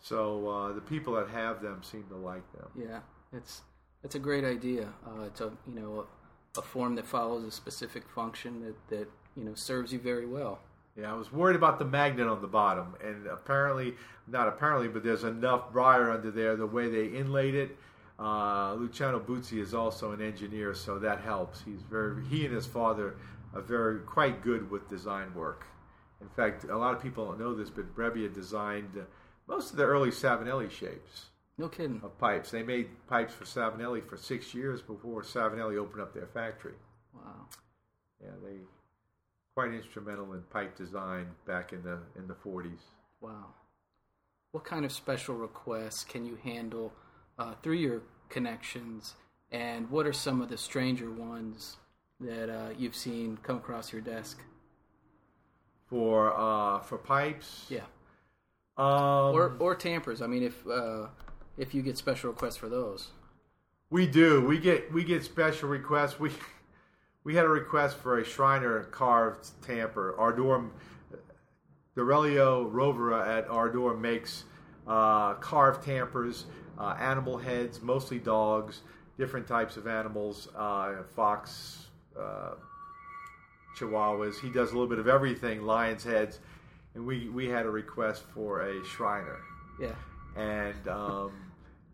[0.00, 2.68] So uh, the people that have them seem to like them.
[2.76, 3.00] Yeah,
[3.32, 3.62] it's
[4.04, 4.92] it's a great idea.
[5.06, 6.06] Uh, a you know
[6.58, 10.58] a, form that follows a specific function that that you know serves you very well.
[10.98, 13.94] Yeah, I was worried about the magnet on the bottom, and apparently,
[14.26, 16.56] not apparently, but there's enough briar under there.
[16.56, 17.76] The way they inlaid it,
[18.18, 21.62] uh, Luciano Buzzi is also an engineer, so that helps.
[21.62, 23.16] He's very he and his father
[23.54, 25.66] are very quite good with design work.
[26.20, 28.98] In fact, a lot of people don't know this, but Brebbia designed
[29.46, 31.26] most of the early Savinelli shapes
[31.58, 32.00] No kidding.
[32.04, 32.50] of pipes.
[32.50, 36.74] They made pipes for Savinelli for six years before Savinelli opened up their factory.
[37.14, 37.46] Wow.
[38.22, 38.56] Yeah, they
[39.54, 42.80] quite instrumental in pipe design back in the in the 40s.
[43.20, 43.54] Wow.
[44.52, 46.92] What kind of special requests can you handle
[47.38, 49.14] uh, through your connections,
[49.50, 51.76] and what are some of the stranger ones
[52.20, 54.38] that uh, you've seen come across your desk?
[55.86, 57.84] For uh, for pipes, Yeah,
[58.76, 60.20] um, or or tampers.
[60.20, 61.06] I mean, if uh,
[61.56, 63.08] if you get special requests for those.
[63.90, 64.44] we do.
[64.46, 66.18] We get we get special requests.
[66.20, 66.30] We
[67.24, 70.14] we had a request for a Shriner carved tamper.
[70.18, 70.70] Ardor
[71.96, 74.44] Dorelio Rovera at Ardor makes
[74.86, 76.44] uh, carved tampers,
[76.78, 78.82] uh, animal heads, mostly dogs,
[79.18, 81.86] different types of animals, uh, fox,
[82.18, 82.54] uh,
[83.78, 84.38] chihuahuas.
[84.40, 86.38] He does a little bit of everything, lions' heads.
[86.94, 89.40] And we, we had a request for a Shriner.
[89.80, 89.94] Yeah.
[90.36, 91.32] And um,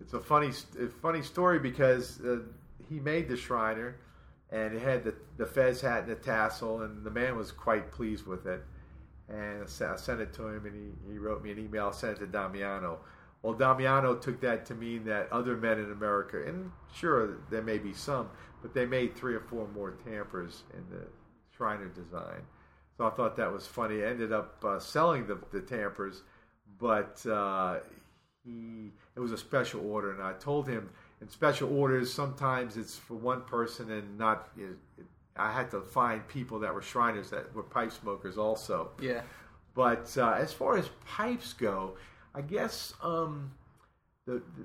[0.02, 2.38] it's a funny a funny story because uh,
[2.88, 3.96] he made the Shriner
[4.52, 7.90] and it had the, the fez hat and the tassel, and the man was quite
[7.90, 8.62] pleased with it.
[9.28, 11.88] And I sent it to him, and he, he wrote me an email.
[11.88, 12.98] I sent it to Damiano.
[13.40, 17.78] Well, Damiano took that to mean that other men in America, and sure, there may
[17.78, 18.28] be some,
[18.60, 21.06] but they made three or four more tampers in the
[21.56, 22.42] Shriner design.
[22.98, 24.04] So I thought that was funny.
[24.04, 26.22] I ended up uh, selling the, the tampers,
[26.78, 27.78] but uh,
[28.44, 32.96] he it was a special order, and I told him in special orders sometimes it's
[32.96, 34.48] for one person and not.
[34.56, 38.90] It, it, I had to find people that were Shriners that were pipe smokers also.
[39.00, 39.22] Yeah.
[39.74, 41.96] But uh, as far as pipes go,
[42.34, 43.50] I guess um,
[44.26, 44.64] the, the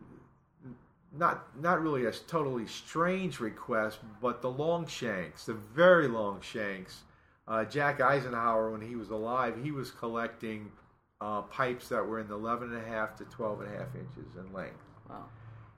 [1.17, 7.03] not not really a totally strange request, but the long shanks, the very long shanks.
[7.47, 10.69] Uh, Jack Eisenhower, when he was alive, he was collecting
[11.21, 13.95] uh, pipes that were in the 11 and a half to 12 and a half
[13.95, 15.25] inches in length, Wow.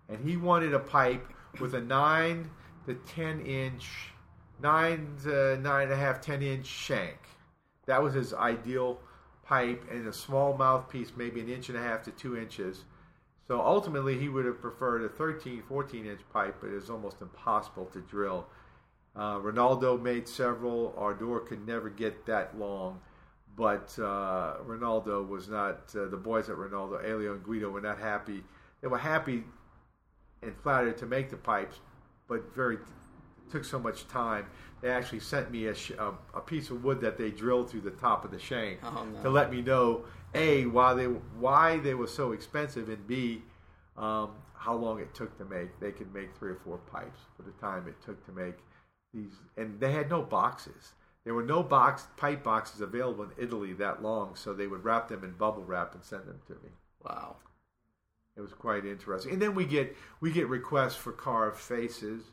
[0.10, 1.26] and he wanted a pipe
[1.60, 2.50] with a nine
[2.86, 4.12] to 10 inch,
[4.62, 7.18] nine to nine and a half, 10 inch shank.
[7.86, 9.00] That was his ideal
[9.44, 12.84] pipe, and a small mouthpiece, maybe an inch and a half to two inches.
[13.48, 17.22] So ultimately, he would have preferred a 13, 14 inch pipe, but it was almost
[17.22, 18.46] impossible to drill.
[19.16, 20.94] Uh, Rinaldo made several.
[20.96, 23.02] Ardor could never get that long,
[23.60, 25.94] but uh, Rinaldo was not.
[25.94, 28.42] Uh, the boys at Rinaldo, Elio and Guido, were not happy.
[28.82, 29.44] They were happy
[30.42, 31.76] and flattered to make the pipes,
[32.30, 32.78] but very
[33.52, 34.46] took so much time.
[34.82, 37.82] They actually sent me a, sh- a, a piece of wood that they drilled through
[37.82, 39.22] the top of the shank Oh, no.
[39.24, 43.42] to let me know a why they why they were so expensive and b
[43.98, 45.78] um, how long it took to make.
[45.82, 48.56] They could make three or four pipes for the time it took to make
[49.14, 50.94] these, and they had no boxes.
[51.26, 55.10] There were no box pipe boxes available in Italy that long, so they would wrap
[55.10, 56.70] them in bubble wrap and send them to me.
[57.04, 57.38] Wow.
[58.38, 59.34] It was quite interesting.
[59.34, 62.24] And then we get we get requests for carved faces.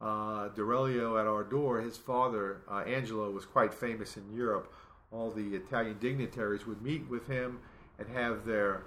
[0.00, 4.72] Uh, Dorelio at Ardor, his father uh, Angelo was quite famous in Europe.
[5.12, 7.58] All the Italian dignitaries would meet with him
[7.98, 8.84] and have their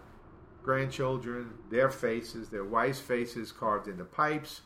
[0.63, 4.61] grandchildren, their faces, their wives' faces carved into pipes,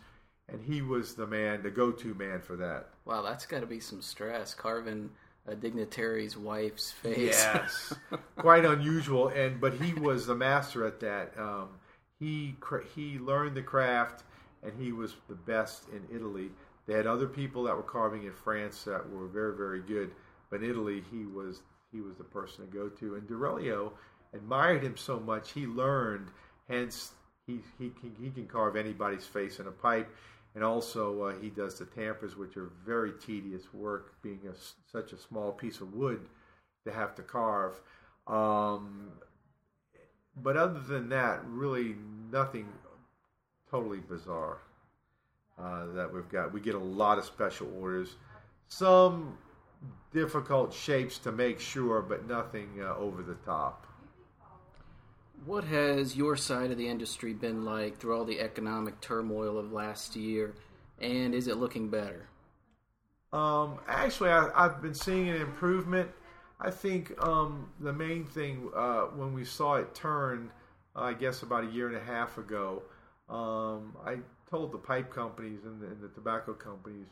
[0.49, 2.89] and he was the man, the go-to man for that.
[3.05, 5.09] Wow, that's got to be some stress carving
[5.47, 7.17] a dignitary's wife's face.
[7.17, 7.93] Yes,
[8.37, 9.29] quite unusual.
[9.29, 11.33] And but he was the master at that.
[11.37, 11.69] Um,
[12.19, 12.55] he
[12.95, 14.23] he learned the craft,
[14.63, 16.49] and he was the best in Italy.
[16.85, 20.11] They had other people that were carving in France that were very very good,
[20.49, 23.15] but in Italy he was he was the person to go to.
[23.15, 23.91] And Dorelio
[24.33, 26.27] admired him so much he learned.
[26.67, 27.13] Hence
[27.45, 30.09] he he can, he can carve anybody's face in a pipe.
[30.57, 34.55] And also, uh, he does the tampers, which are very tedious work, being a
[34.91, 36.29] such a small piece of wood
[36.83, 37.79] to have to carve.
[38.25, 39.11] Um,
[40.35, 41.95] but other than that, really
[42.31, 42.67] nothing
[43.69, 44.57] totally bizarre
[45.59, 46.51] uh, that we've got.
[46.51, 48.15] We get a lot of special orders,
[48.67, 49.37] some
[50.11, 53.86] difficult shapes to make sure, but nothing uh, over the top.
[55.45, 59.71] What has your side of the industry been like through all the economic turmoil of
[59.71, 60.53] last year,
[60.99, 62.27] and is it looking better?
[63.31, 66.09] Um, actually, I, I've been seeing an improvement.
[66.59, 70.51] I think um, the main thing uh, when we saw it turn
[70.97, 72.81] I guess about a year and a half ago,
[73.29, 74.17] um, I
[74.49, 77.07] told the pipe companies and the, and the tobacco companies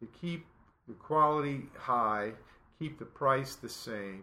[0.00, 0.46] to keep
[0.88, 2.32] the quality high,
[2.78, 4.22] keep the price the same.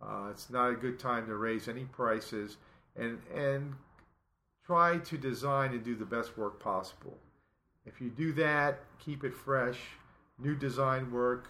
[0.00, 2.56] Uh, it's not a good time to raise any prices,
[2.96, 3.74] and and
[4.66, 7.18] try to design and do the best work possible.
[7.86, 9.78] If you do that, keep it fresh,
[10.38, 11.48] new design work,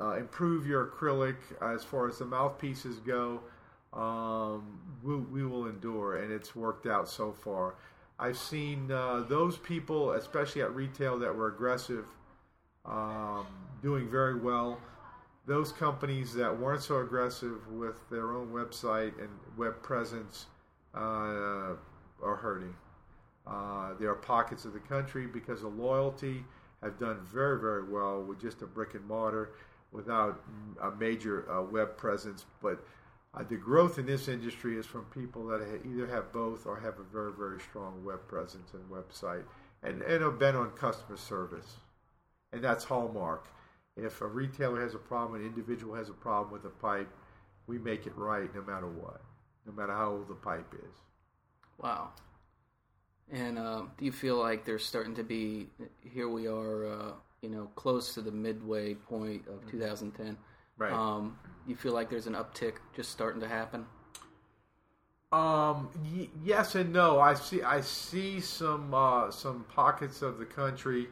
[0.00, 3.40] uh, improve your acrylic as far as the mouthpieces go.
[3.92, 7.74] Um, we, we will endure, and it's worked out so far.
[8.18, 12.06] I've seen uh, those people, especially at retail, that were aggressive,
[12.84, 13.46] um,
[13.82, 14.80] doing very well.
[15.48, 20.44] Those companies that weren't so aggressive with their own website and web presence
[20.94, 21.72] uh,
[22.22, 22.74] are hurting.
[23.46, 26.44] Uh, there are pockets of the country because of loyalty
[26.82, 29.52] have done very, very well with just a brick and mortar
[29.90, 30.38] without
[30.82, 32.44] a major uh, web presence.
[32.60, 32.84] But
[33.32, 36.98] uh, the growth in this industry is from people that either have both or have
[36.98, 39.44] a very, very strong web presence and website
[39.82, 41.76] and, and have been on customer service.
[42.52, 43.46] And that's hallmark.
[43.98, 47.08] If a retailer has a problem, an individual has a problem with a pipe,
[47.66, 49.20] we make it right no matter what,
[49.66, 50.94] no matter how old the pipe is.
[51.78, 52.10] Wow.
[53.30, 55.68] And uh, do you feel like there's starting to be,
[56.00, 60.36] here we are, uh, you know, close to the midway point of 2010.
[60.78, 60.92] Right.
[60.92, 63.84] Um, you feel like there's an uptick just starting to happen?
[65.30, 67.20] Um, y- yes and no.
[67.20, 67.62] I see.
[67.62, 71.08] I see some uh, some pockets of the country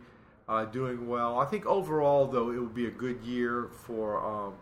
[0.49, 1.39] uh, doing well.
[1.39, 4.55] I think overall, though, it will be a good year for um,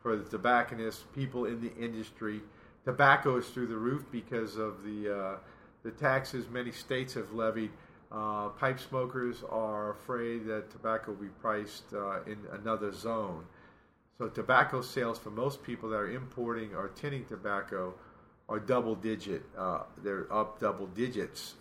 [0.00, 2.40] for the tobacconists, people in the industry.
[2.84, 5.36] Tobacco is through the roof because of the uh,
[5.84, 7.70] the taxes many states have levied.
[8.10, 13.44] Uh, pipe smokers are afraid that tobacco will be priced uh, in another zone.
[14.18, 17.94] So tobacco sales for most people that are importing or tinning tobacco
[18.50, 19.42] are double digit.
[19.56, 21.54] Uh, they're up double digits.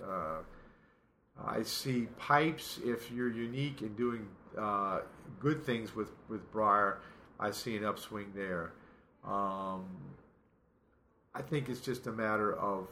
[1.46, 2.80] I see pipes.
[2.84, 4.28] If you're unique and doing
[4.58, 5.02] uh,
[5.40, 7.00] good things with with briar,
[7.40, 8.74] I see an upswing there.
[9.26, 9.86] Um,
[11.34, 12.88] I think it's just a matter of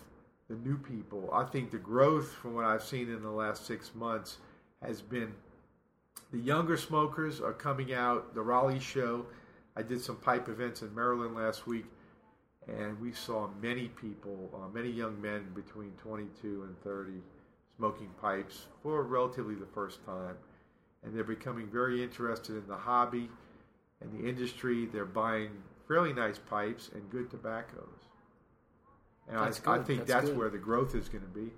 [0.49, 1.29] the new people.
[1.33, 4.37] I think the growth from what I've seen in the last six months
[4.81, 5.33] has been
[6.31, 8.33] the younger smokers are coming out.
[8.33, 9.25] The Raleigh show
[9.75, 11.85] I did some pipe events in Maryland last week,
[12.67, 17.13] and we saw many people, uh, many young men between 22 and 30,
[17.79, 20.35] smoking pipes for relatively the first time.
[21.03, 23.29] And they're becoming very interested in the hobby
[24.01, 24.85] and the industry.
[24.85, 25.49] They're buying
[25.87, 27.87] fairly nice pipes and good tobaccos.
[29.29, 31.51] And I, I, think that's, that's where the growth is going to be.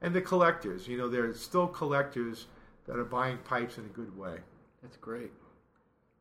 [0.00, 2.46] And the collectors, you know, there's still collectors
[2.86, 4.36] that are buying pipes in a good way.
[4.82, 5.32] That's great.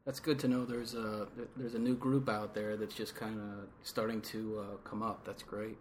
[0.05, 0.65] That's good to know.
[0.65, 4.77] There's a there's a new group out there that's just kind of starting to uh,
[4.87, 5.25] come up.
[5.25, 5.77] That's great.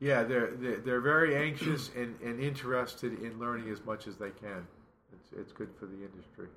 [0.00, 4.66] Yeah, they're they're, very anxious and, and interested in learning as much as they can.
[5.12, 6.48] It's it's good for the industry.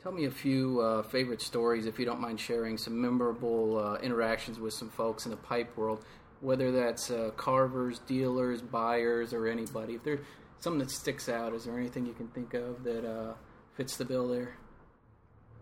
[0.00, 3.96] Tell me a few uh, favorite stories, if you don't mind sharing some memorable uh,
[3.96, 6.02] interactions with some folks in the pipe world,
[6.40, 9.96] whether that's uh, carvers, dealers, buyers, or anybody.
[9.96, 10.24] If there's
[10.60, 13.34] something that sticks out, is there anything you can think of that uh,
[13.74, 14.54] fits the bill there?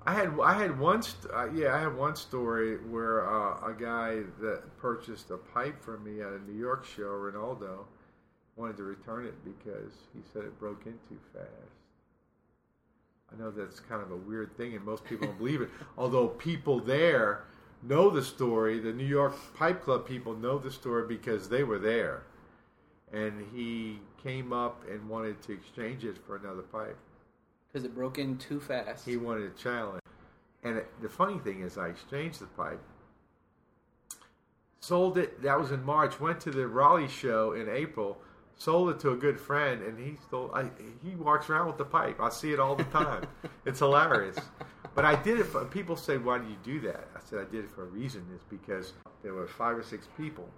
[0.06, 3.74] I had I had one st- uh, yeah I had one story where uh, a
[3.78, 7.87] guy that purchased a pipe from me at a New York show, Rinaldo,
[8.56, 11.48] wanted to return it because he said it broke in too fast.
[13.32, 15.68] I know that's kind of a weird thing, and most people don't believe it.
[15.98, 17.44] Although people there
[17.82, 21.78] know the story, the New York Pipe Club people know the story because they were
[21.78, 22.22] there,
[23.12, 26.96] and he came up and wanted to exchange it for another pipe
[27.68, 29.04] because it broke in too fast.
[29.04, 30.02] He wanted a challenge.
[30.64, 32.81] And it, the funny thing is, I exchanged the pipe,
[34.81, 35.40] sold it.
[35.42, 36.18] That was in March.
[36.20, 38.18] Went to the Raleigh show in April.
[38.57, 40.50] Sold it to a good friend, and he stole.
[40.52, 40.64] I,
[41.04, 42.20] he walks around with the pipe.
[42.20, 43.24] I see it all the time.
[43.64, 44.37] it's hilarious.
[44.96, 45.44] But I did it.
[45.44, 47.87] For, people say, "Why do you do that?" I said, "I did it for a
[47.87, 48.26] reason.
[48.35, 50.48] Is because there were five or six people.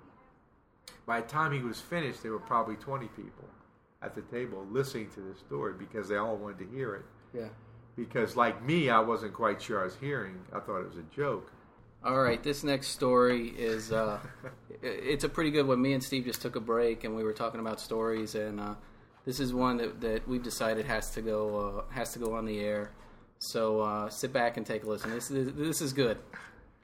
[1.04, 3.48] By the time he was finished, there were probably twenty people."
[4.02, 7.04] At the table listening to this story because they all wanted to hear it.
[7.34, 7.48] Yeah.
[7.96, 10.40] Because, like me, I wasn't quite sure I was hearing.
[10.54, 11.52] I thought it was a joke.
[12.02, 14.18] All right, this next story is uh,
[14.82, 15.82] it's a pretty good one.
[15.82, 18.74] Me and Steve just took a break and we were talking about stories, and uh,
[19.26, 22.46] this is one that, that we've decided has to go uh, has to go on
[22.46, 22.92] the air.
[23.38, 25.10] So uh, sit back and take a listen.
[25.10, 26.18] This, this, this is good.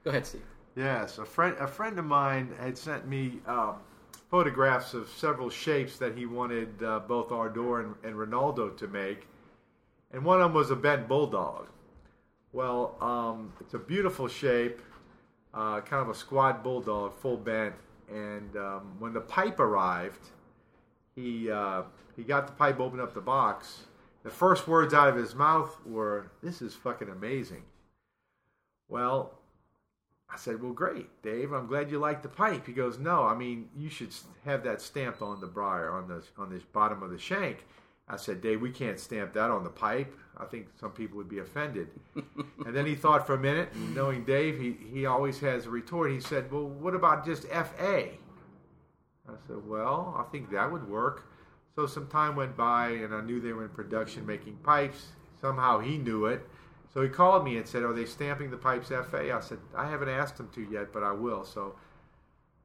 [0.05, 0.45] Go ahead, Steve.
[0.75, 3.77] Yes, a friend a friend of mine had sent me um,
[4.31, 9.27] photographs of several shapes that he wanted uh, both Ardor and, and, Rinaldo to make,
[10.13, 11.69] and one of them was a bent bulldog.
[12.53, 14.81] Well, um, it's a beautiful shape,
[15.55, 17.75] uh, kind of a squat bulldog, full bent,
[18.11, 20.31] and um, when the pipe arrived,
[21.15, 21.83] he uh,
[22.17, 23.85] he got the pipe, opened up the box.
[24.23, 27.63] The first words out of his mouth were, "This is fucking amazing."
[28.89, 29.39] Well,
[30.29, 31.53] I said, "Well, great, Dave.
[31.53, 34.13] I'm glad you like the pipe." He goes, "No, I mean you should
[34.45, 37.65] have that stamped on the briar on the on the bottom of the shank."
[38.09, 40.15] I said, "Dave, we can't stamp that on the pipe.
[40.37, 43.95] I think some people would be offended." and then he thought for a minute, and
[43.95, 46.11] knowing Dave, he he always has a retort.
[46.11, 48.11] He said, "Well, what about just FA?"
[49.29, 51.25] I said, "Well, I think that would work."
[51.77, 55.09] So some time went by, and I knew they were in production making pipes.
[55.41, 56.49] Somehow he knew it.
[56.93, 59.35] So he called me and said, Are they stamping the pipes FA?
[59.35, 61.45] I said, I haven't asked them to yet, but I will.
[61.45, 61.75] So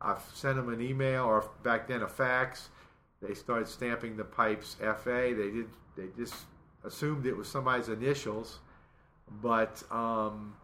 [0.01, 2.69] I sent them an email, or back then a fax.
[3.21, 5.33] They started stamping the pipes FA.
[5.35, 5.67] They did.
[5.95, 6.33] They just
[6.83, 8.59] assumed it was somebody's initials,
[9.41, 10.55] but um,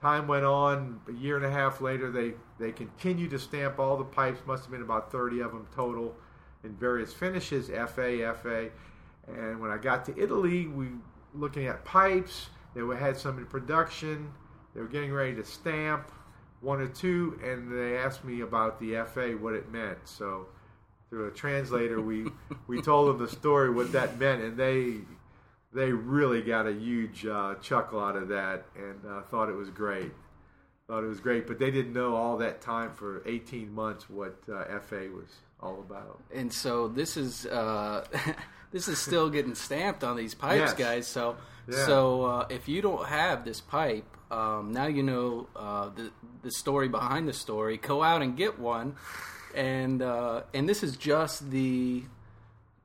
[0.00, 1.00] time went on.
[1.08, 4.40] A year and a half later, they they continued to stamp all the pipes.
[4.46, 6.14] Must have been about thirty of them total,
[6.62, 8.70] in various finishes, FA, FA.
[9.26, 10.88] And when I got to Italy, we
[11.34, 14.30] looking at pipes they had some in production.
[14.74, 16.10] They were getting ready to stamp
[16.60, 19.98] one or two, and they asked me about the FA, what it meant.
[20.04, 20.46] So
[21.08, 22.26] through a translator, we
[22.66, 24.98] we told them the story, what that meant, and they
[25.72, 29.70] they really got a huge uh, chuckle out of that and uh, thought it was
[29.70, 30.10] great.
[30.88, 34.36] Thought it was great, but they didn't know all that time for 18 months what
[34.52, 36.20] uh, FA was all about.
[36.34, 38.04] And so this is uh,
[38.72, 40.74] this is still getting stamped on these pipes, yes.
[40.74, 41.06] guys.
[41.06, 41.36] So
[41.68, 41.86] yeah.
[41.86, 46.10] so uh, if you don't have this pipe, um, now you know uh, the
[46.42, 47.76] the story behind the story.
[47.76, 48.96] Go out and get one,
[49.54, 52.04] and uh, and this is just the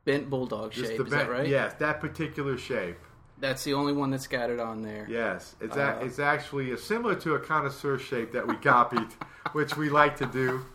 [0.05, 0.99] bent bulldog just shape.
[0.99, 1.47] Is bent, that right?
[1.47, 2.97] Yes, that particular shape.
[3.37, 5.05] That's the only one that's got it on there.
[5.09, 9.07] Yes, it's a, uh, it's actually similar to a connoisseur shape that we copied,
[9.51, 10.65] which we like to do.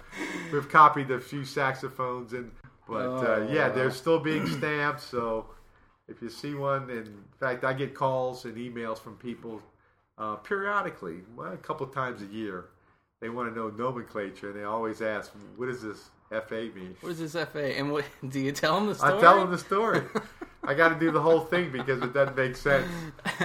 [0.52, 2.50] We've copied a few saxophones and
[2.90, 3.90] but uh, yeah, they're oh.
[3.90, 5.00] still being stamped.
[5.00, 5.46] So
[6.10, 9.62] if you see one, in fact, I get calls and emails from people
[10.18, 12.66] uh, periodically, well, a couple times a year.
[13.20, 17.12] They want to know nomenclature, and they always ask, "What does this FA mean?" What
[17.12, 17.76] is this FA?
[17.78, 19.12] And what do you tell them the story?
[19.18, 20.02] I tell them the story.
[20.62, 22.86] I got to do the whole thing because it doesn't make sense.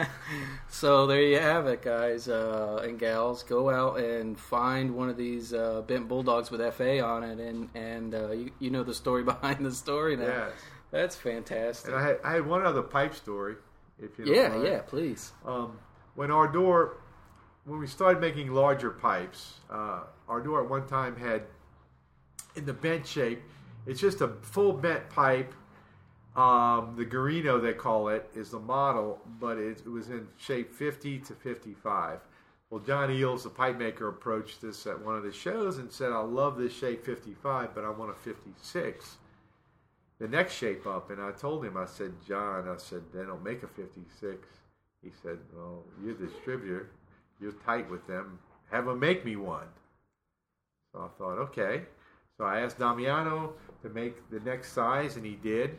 [0.69, 3.43] so there you have it, guys uh, and gals.
[3.43, 7.69] Go out and find one of these uh, bent bulldogs with FA on it, and
[7.75, 10.25] and uh, you, you know the story behind the story now.
[10.25, 10.51] Yes.
[10.95, 11.91] That's fantastic.
[11.91, 13.55] And I had, I had one other pipe story.
[13.99, 15.31] If you yeah, yeah, please.
[15.45, 15.79] Um,
[16.15, 16.97] when Ardor,
[17.65, 21.43] when we started making larger pipes, uh, Ardor at one time had
[22.55, 23.41] in the bent shape.
[23.85, 25.53] It's just a full bent pipe
[26.35, 30.73] um, the Garino, they call it, is the model, but it, it, was in shape
[30.73, 32.19] 50 to 55.
[32.69, 36.11] Well, John Eels, the pipe maker, approached this at one of the shows and said,
[36.11, 39.17] I love this shape 55, but I want a 56.
[40.19, 43.43] The next shape up, and I told him, I said, John, I said, they don't
[43.43, 44.47] make a 56.
[45.03, 46.89] He said, Well, you're the distributor,
[47.39, 48.39] you're tight with them,
[48.71, 49.67] have them make me one.
[50.93, 51.83] So I thought, okay.
[52.37, 55.77] So I asked Damiano to make the next size, and he did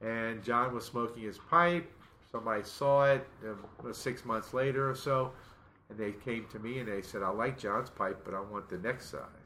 [0.00, 1.90] and John was smoking his pipe.
[2.30, 5.32] Somebody saw it um, six months later or so,
[5.88, 8.68] and they came to me and they said, "I like John's pipe, but I want
[8.68, 9.39] the next size."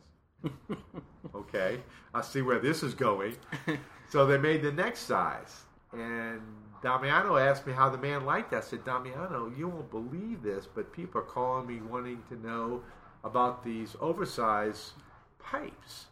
[1.34, 1.80] Okay,
[2.12, 3.36] I see where this is going.
[4.11, 6.40] so they made the next size, and
[6.82, 8.57] Damiano asked me how the man liked it.
[8.57, 12.82] I said, Damiano, you won't believe this, but people are calling me wanting to know
[13.22, 14.92] about these oversized
[15.38, 16.07] pipes.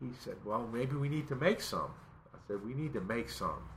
[0.00, 1.92] He said, Well, maybe we need to make some
[2.34, 3.68] I said, we need to make some.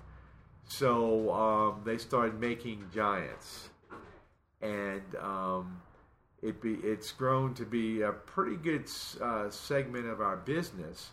[0.65, 3.69] So um, they started making giants,
[4.61, 5.81] and um,
[6.43, 8.89] it be it's grown to be a pretty good
[9.21, 11.11] uh, segment of our business.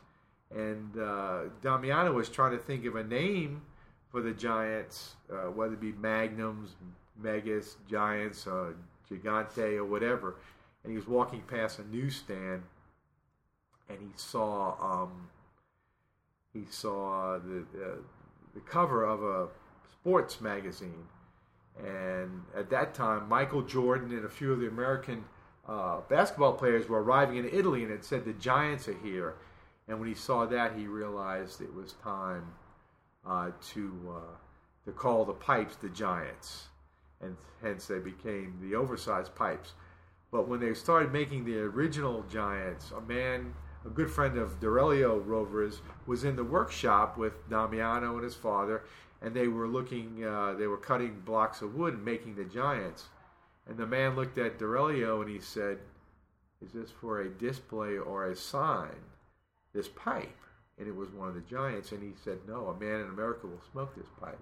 [0.50, 3.62] And uh, Damiano was trying to think of a name
[4.10, 6.70] for the giants, uh, whether it be magnums,
[7.16, 8.72] megas, giants, uh,
[9.08, 10.34] gigante, or whatever.
[10.82, 12.62] And he was walking past a newsstand,
[13.88, 15.02] and he saw.
[15.02, 15.28] Um,
[16.52, 17.96] he saw the uh,
[18.54, 19.46] the cover of a
[19.92, 21.06] sports magazine,
[21.78, 25.24] and at that time, Michael Jordan and a few of the American
[25.68, 29.34] uh, basketball players were arriving in Italy, and it said the Giants are here.
[29.88, 32.44] And when he saw that, he realized it was time
[33.26, 34.36] uh, to uh,
[34.84, 36.68] to call the pipes the Giants,
[37.20, 39.74] and hence they became the oversized pipes.
[40.32, 43.54] But when they started making the original Giants, a man
[43.84, 45.74] a good friend of Dorelio Rovera,
[46.06, 48.82] was in the workshop with Damiano and his father,
[49.22, 53.04] and they were looking, uh, they were cutting blocks of wood and making the giants.
[53.68, 55.78] And the man looked at Dorelio and he said,
[56.62, 58.96] is this for a display or a sign?
[59.72, 60.36] This pipe.
[60.78, 61.92] And it was one of the giants.
[61.92, 64.40] And he said, No, a man in America will smoke this pipe.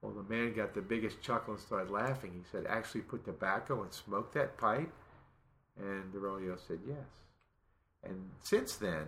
[0.00, 2.32] Well, the man got the biggest chuckle and started laughing.
[2.34, 4.92] He said, Actually put tobacco and smoke that pipe?
[5.78, 7.06] And Aurelio said, Yes.
[8.02, 9.06] And since then,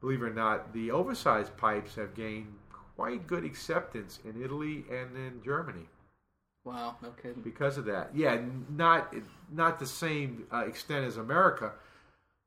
[0.00, 2.54] believe it or not, the oversized pipes have gained
[2.96, 5.86] quite good acceptance in Italy and in Germany.
[6.64, 7.42] Wow, no kidding.
[7.42, 8.40] Because of that, yeah,
[8.70, 9.12] not
[9.50, 11.72] not the same uh, extent as America,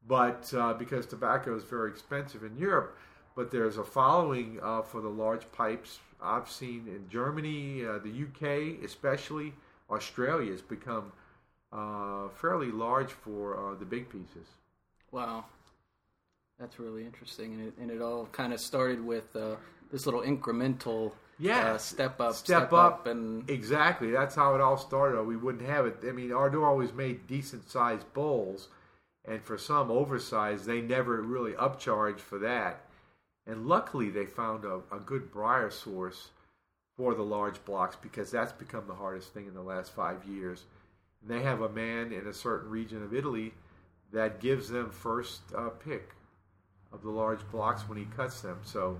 [0.08, 2.98] but uh, because tobacco is very expensive in Europe.
[3.36, 6.00] But there's a following uh, for the large pipes.
[6.22, 9.54] I've seen in Germany, uh, the UK, especially
[9.90, 11.12] Australia, has become
[11.74, 14.48] uh, fairly large for uh, the big pieces.
[15.12, 15.44] Wow,
[16.58, 19.36] that's really interesting, and it, and it all kind of started with
[19.92, 24.12] this little incremental yeah, uh, step up, step, step up, up, and exactly.
[24.12, 25.22] That's how it all started.
[25.24, 25.98] We wouldn't have it.
[26.08, 28.70] I mean, Ardor always made decent sized bowls,
[29.26, 32.86] and for some oversized, they never really upcharged for that.
[33.46, 36.30] And luckily, they found a, a good briar source
[36.96, 40.64] for the large blocks because that's become the hardest thing in the last five years.
[41.22, 43.54] And they have a man in a certain region of Italy
[44.14, 46.12] that gives them first uh, pick
[46.94, 48.60] of the large blocks when he cuts them.
[48.64, 48.98] So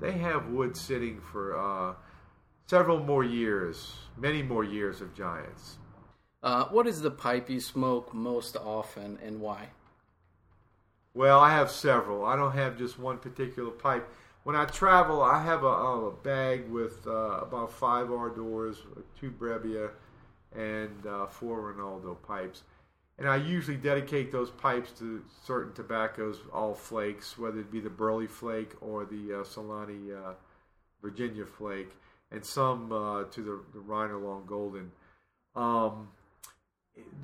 [0.00, 1.94] they have wood sitting for uh,
[2.66, 5.78] several more years, many more years of giants.
[6.42, 9.68] Uh, what is the pipe you smoke most often and why?
[11.14, 12.24] Well, I have several.
[12.24, 14.08] I don't have just one particular pipe.
[14.44, 18.78] When I travel, I have a, a bag with uh, about five Ardors,
[19.18, 19.90] two Brebbia,
[20.56, 22.62] and uh, four Rinaldo pipes
[23.18, 27.90] and I usually dedicate those pipes to certain tobaccos, all flakes, whether it be the
[27.90, 30.34] Burley flake or the uh, Solani uh,
[31.02, 31.90] Virginia flake,
[32.30, 34.92] and some uh, to the, the Reiner Long Golden.
[35.56, 36.08] Um,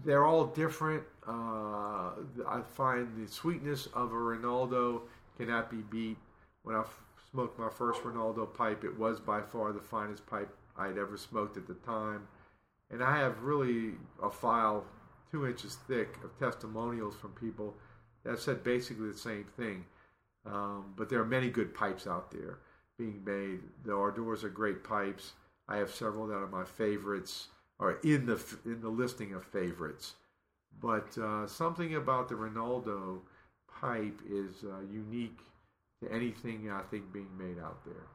[0.05, 1.05] they're all different.
[1.27, 2.11] Uh,
[2.47, 5.03] I find the sweetness of a Rinaldo
[5.39, 6.17] cannot be beat.
[6.63, 10.49] When I f- smoked my first Rinaldo pipe, it was by far the finest pipe
[10.77, 12.27] I'd ever smoked at the time.
[12.91, 13.93] And I have really
[14.23, 14.85] a file
[15.35, 17.75] two inches thick of testimonials from people
[18.25, 19.85] that said basically the same thing.
[20.47, 22.59] Um, but there are many good pipes out there
[22.97, 23.59] being made.
[23.85, 25.33] The Ardors are great pipes.
[25.69, 27.49] I have several that are my favorites,
[27.81, 30.15] or in the in the listing of favorites.
[30.81, 33.23] But uh, something about the Rinaldo
[33.81, 35.39] pipe is uh, unique
[36.03, 38.07] to anything I think being made out there.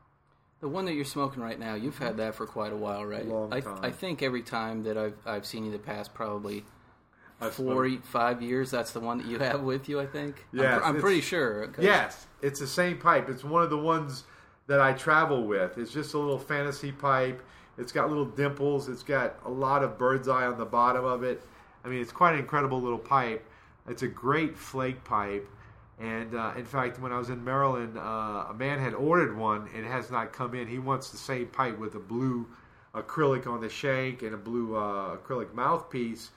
[0.61, 3.25] The one that you're smoking right now, you've had that for quite a while, right?
[3.25, 3.79] Long time.
[3.81, 6.63] I, I think every time that I've I've seen you in the past probably
[7.41, 8.71] I've four, smoked- five years.
[8.71, 10.45] That's the one that you have with you, I think.
[10.53, 11.67] I'm pr- I'm, pretty sure.
[11.67, 13.29] 'cause- Yes, it's the same pipe.
[13.29, 14.23] It's one of the ones
[14.67, 15.77] that I travel with.
[15.77, 17.41] It's just a little fantasy pipe.
[17.77, 18.89] It's got little dimples.
[18.89, 21.41] It's got a lot of bird's eye on the bottom of it.
[21.85, 23.45] I mean, it's quite an incredible little pipe.
[23.87, 25.47] It's a great flake pipe.
[25.97, 29.67] And uh, in fact, when I was in Maryland, uh, a man had ordered one
[29.73, 30.67] and it has not come in.
[30.67, 32.47] He wants the same pipe with a blue
[32.93, 36.31] acrylic on the shank and a blue uh, acrylic mouthpiece.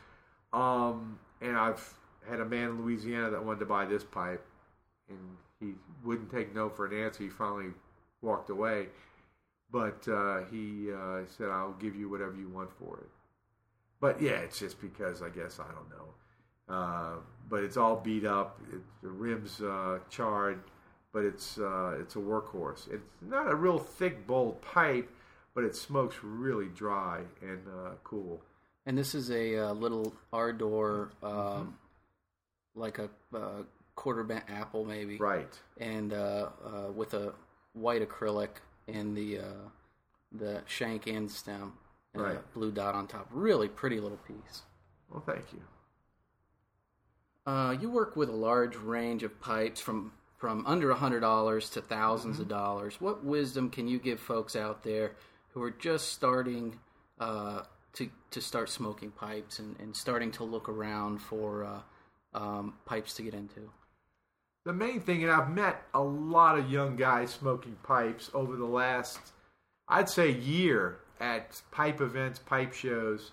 [0.53, 1.95] Um, and I've
[2.29, 4.45] had a man in Louisiana that wanted to buy this pipe,
[5.09, 5.19] and
[5.61, 5.73] he
[6.05, 7.25] wouldn't take no for an answer.
[7.25, 7.73] He finally
[8.21, 8.89] walked away,
[9.71, 13.09] but uh, he uh, said, "I'll give you whatever you want for it."
[14.01, 16.75] But yeah, it's just because I guess I don't know.
[16.75, 17.15] Uh,
[17.49, 18.61] but it's all beat up.
[18.73, 20.61] It, the rims uh, charred,
[21.13, 22.93] but it's uh, it's a workhorse.
[22.93, 25.11] It's not a real thick, bold pipe,
[25.55, 28.41] but it smokes really dry and uh, cool.
[28.87, 31.77] And this is a uh, little Ardor, um,
[32.75, 33.63] like a uh,
[33.95, 35.17] quarter bent apple, maybe.
[35.19, 35.49] Right.
[35.79, 37.33] And uh, uh, with a
[37.75, 38.49] white acrylic
[38.89, 39.69] in the uh,
[40.33, 41.75] the shank and stem,
[42.15, 42.55] and a Right.
[42.55, 43.29] blue dot on top.
[43.31, 44.63] Really pretty little piece.
[45.11, 45.61] Well, thank you.
[47.47, 51.71] Uh, you work with a large range of pipes from from under a hundred dollars
[51.71, 52.43] to 1000s Mm-hmm.
[52.43, 53.01] of dollars.
[53.01, 55.13] What wisdom can you give folks out there
[55.51, 56.81] who are just starting
[57.21, 57.63] uh,
[57.95, 63.15] to to start smoking pipes and, and starting to look around for uh, um, pipes
[63.15, 63.71] to get into?
[64.65, 68.65] The main thing, and I've met a lot of young guys smoking pipes over the
[68.65, 69.19] last,
[69.89, 73.33] I'd say, year at pipe events, pipe shows.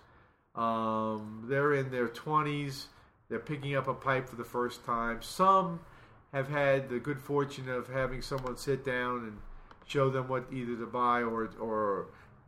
[0.55, 2.86] Um, they're in their 20s.
[3.30, 5.22] They're picking up a pipe for the first time.
[5.22, 5.80] Some
[6.34, 9.38] have had the good fortune of having someone sit down and
[9.86, 12.07] show them what either to buy or or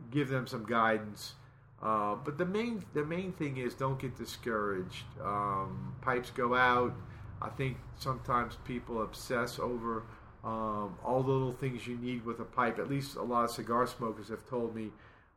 [0.10, 1.34] give them some guidance.
[1.82, 5.06] Uh, but the main the main thing is don't get discouraged.
[5.24, 6.94] Um, pipes go out.
[7.42, 10.04] I think sometimes people obsess over
[10.44, 12.78] um, all the little things you need with a pipe.
[12.80, 14.92] At least a lot of cigar smokers have told me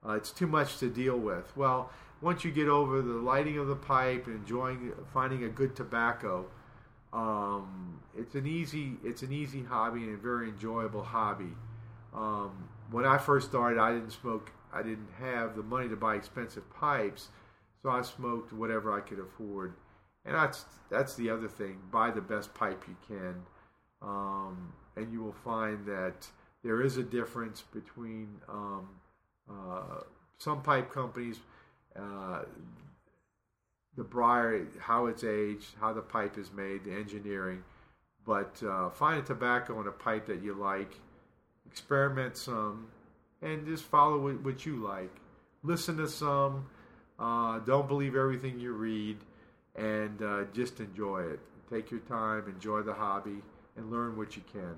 [0.06, 1.56] uh, it's too much to deal with.
[1.56, 1.90] Well,
[2.20, 6.46] once you get over the lighting of the pipe and enjoying finding a good tobacco,
[7.12, 11.54] Um, it's an easy it's an easy hobby and a very enjoyable hobby.
[12.12, 14.50] Um, when I first started, I didn't smoke.
[14.74, 17.28] I didn't have the money to buy expensive pipes,
[17.82, 19.74] so I smoked whatever I could afford.
[20.24, 23.36] And that's that's the other thing: buy the best pipe you can,
[24.02, 26.26] um, and you will find that
[26.62, 28.88] there is a difference between um,
[29.48, 30.00] uh,
[30.38, 31.40] some pipe companies.
[31.94, 32.42] Uh,
[33.96, 37.62] the briar, how it's aged, how the pipe is made, the engineering.
[38.26, 40.98] But uh, find a tobacco and a pipe that you like,
[41.70, 42.88] experiment some,
[43.44, 45.10] and just follow what, what you like.
[45.62, 46.66] Listen to some.
[47.18, 49.18] Uh, don't believe everything you read,
[49.76, 51.38] and uh, just enjoy it.
[51.70, 53.42] Take your time, enjoy the hobby,
[53.76, 54.74] and learn what you can.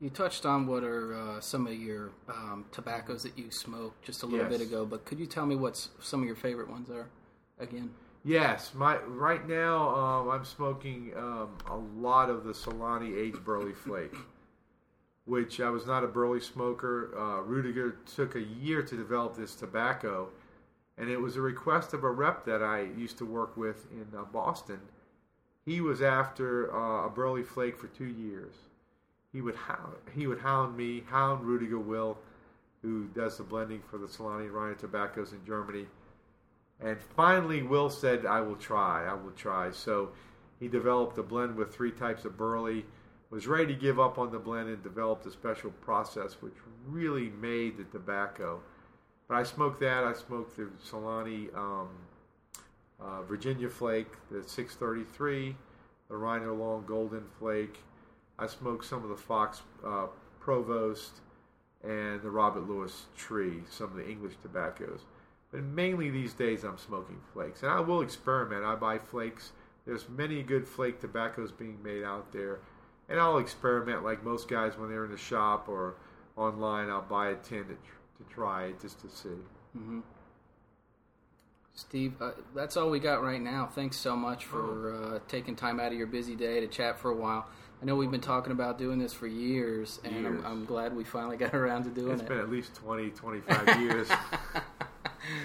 [0.00, 4.22] You touched on what are uh, some of your um, tobaccos that you smoke just
[4.22, 4.58] a little Yes.
[4.58, 7.06] bit ago, but could you tell me what some of your favorite ones are?
[7.58, 7.90] Again,
[8.24, 13.72] Yes, my right now um, I'm smoking um, a lot of the Solani aged burley
[13.72, 14.14] flake,
[15.30, 17.14] which I was not a burley smoker.
[17.16, 20.28] Uh, Rudiger took a year to develop this tobacco,
[20.98, 24.08] and it was a request of a rep that I used to work with in
[24.18, 24.80] uh, Boston.
[25.64, 28.54] He was after uh, a burley flake for two years.
[29.32, 32.18] He would hound, he would hound me, hound Rudiger Will,
[32.82, 35.86] who does the blending for the Solani and tobaccos in Germany.
[36.80, 39.70] And finally, Will said, I will try, I will try.
[39.70, 40.08] So
[40.58, 42.84] he developed a blend with three types of burley,
[43.30, 46.54] was ready to give up on the blend and developed a special process which
[46.86, 48.60] really made the tobacco.
[49.28, 51.88] But I smoked that, I smoked the Solani um,
[53.00, 55.54] uh, Virginia Flake, the 633,
[56.08, 57.78] the Reiner Long Golden Flake.
[58.38, 60.06] I smoked some of the Fox uh,
[60.40, 61.20] Provost
[61.84, 65.04] and the Robert Lewis Tree, some of the English tobaccos.
[65.52, 67.62] But mainly these days I'm smoking flakes.
[67.62, 68.64] And I will experiment.
[68.64, 69.52] I buy flakes.
[69.86, 72.60] There's many good flake tobaccos being made out there.
[73.10, 75.96] And I'll experiment like most guys when they're in the shop or
[76.36, 76.88] online.
[76.88, 79.28] I'll buy a tin to, to try it just to see.
[81.74, 83.66] Steve, uh, that's all we got right now.
[83.66, 85.14] Thanks so much for Oh.
[85.16, 87.46] uh, taking time out of your busy day to chat for a while.
[87.82, 90.26] I know we've been talking about doing this for years, and Years.
[90.26, 92.24] I'm, I'm glad we finally got around to doing It's it.
[92.24, 94.08] It's been at least 20, 25 years.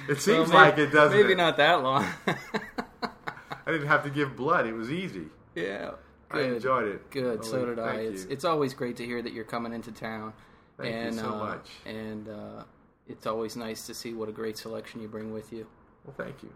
[0.07, 1.15] It Well, seems like it doesn't.
[1.19, 2.05] Maybe not that long.
[2.25, 4.65] I didn't have to give blood.
[4.65, 5.27] It was easy.
[5.53, 5.91] yeah.
[6.35, 6.53] I Good.
[6.55, 7.11] enjoyed it.
[7.11, 7.45] Good.
[7.45, 7.95] so Oli, did I.
[7.95, 8.29] thank It's you.
[8.31, 10.33] it's always great to hear that you're coming into town.
[10.77, 11.69] Thank you and, so uh, much.
[11.85, 12.63] And uh,
[13.07, 15.67] it's always nice to see what a great selection you bring with you.
[16.03, 16.51] Well, thank you.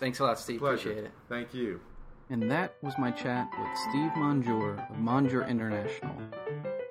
[0.00, 0.60] Thanks a lot, Steve.
[0.60, 0.90] Pleasure.
[0.90, 1.12] Appreciate it.
[1.28, 1.80] Thank you.
[2.28, 6.16] And that was my chat with Steve Monjure of Monjure International.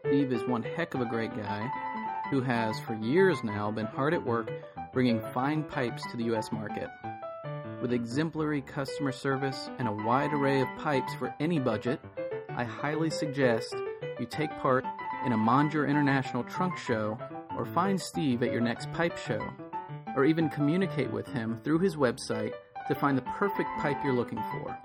[0.07, 1.67] Steve is one heck of a great guy
[2.29, 4.49] who has, for years now, been hard at work
[4.93, 6.51] bringing fine pipes to the U.S.
[6.53, 6.89] market.
[7.86, 12.01] With exemplary customer service and a wide array of pipes for any budget,
[12.49, 13.75] I highly suggest
[14.19, 14.83] you take part
[15.23, 17.15] in a Monjure International trunk show
[17.55, 19.39] or find Steve at your next pipe show,
[20.15, 22.53] or even communicate with him through his website
[22.88, 24.75] to find the perfect pipe you're looking for.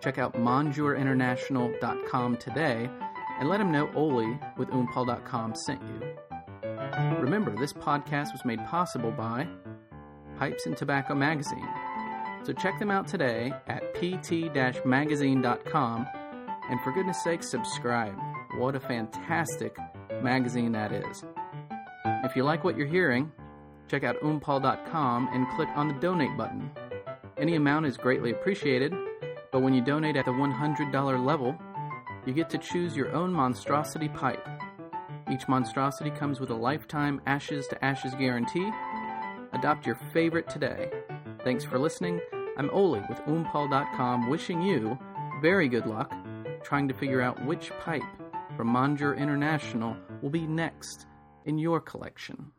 [0.00, 2.90] Check out monjureinternational.com today
[3.38, 6.02] and let him know Oli with oompal.com sent you.
[7.20, 9.46] Remember, this podcast was made possible by
[10.40, 11.68] Pipes and Tobacco Magazine.
[12.44, 16.06] So check them out today at pt-magazine.com
[16.70, 18.14] and for goodness sake, subscribe.
[18.56, 19.74] What a fantastic
[20.22, 21.24] magazine that is.
[22.24, 23.32] If you like what you're hearing,
[23.88, 26.70] check out oompal.com and click on the donate button.
[27.38, 28.92] Any amount is greatly appreciated,
[29.52, 31.56] but when you donate at the $100 level,
[32.26, 34.44] you get to choose your own monstrosity pipe.
[35.30, 38.68] Each monstrosity comes with a lifetime ashes to ashes guarantee.
[39.52, 40.90] Adopt your favorite today.
[41.44, 42.20] Thanks for listening.
[42.56, 44.98] I'm Oli with oompal.com wishing you
[45.40, 46.12] very good luck
[46.64, 48.02] trying to figure out which pipe
[48.56, 51.06] from Monjure International will be next
[51.44, 52.50] in your collection.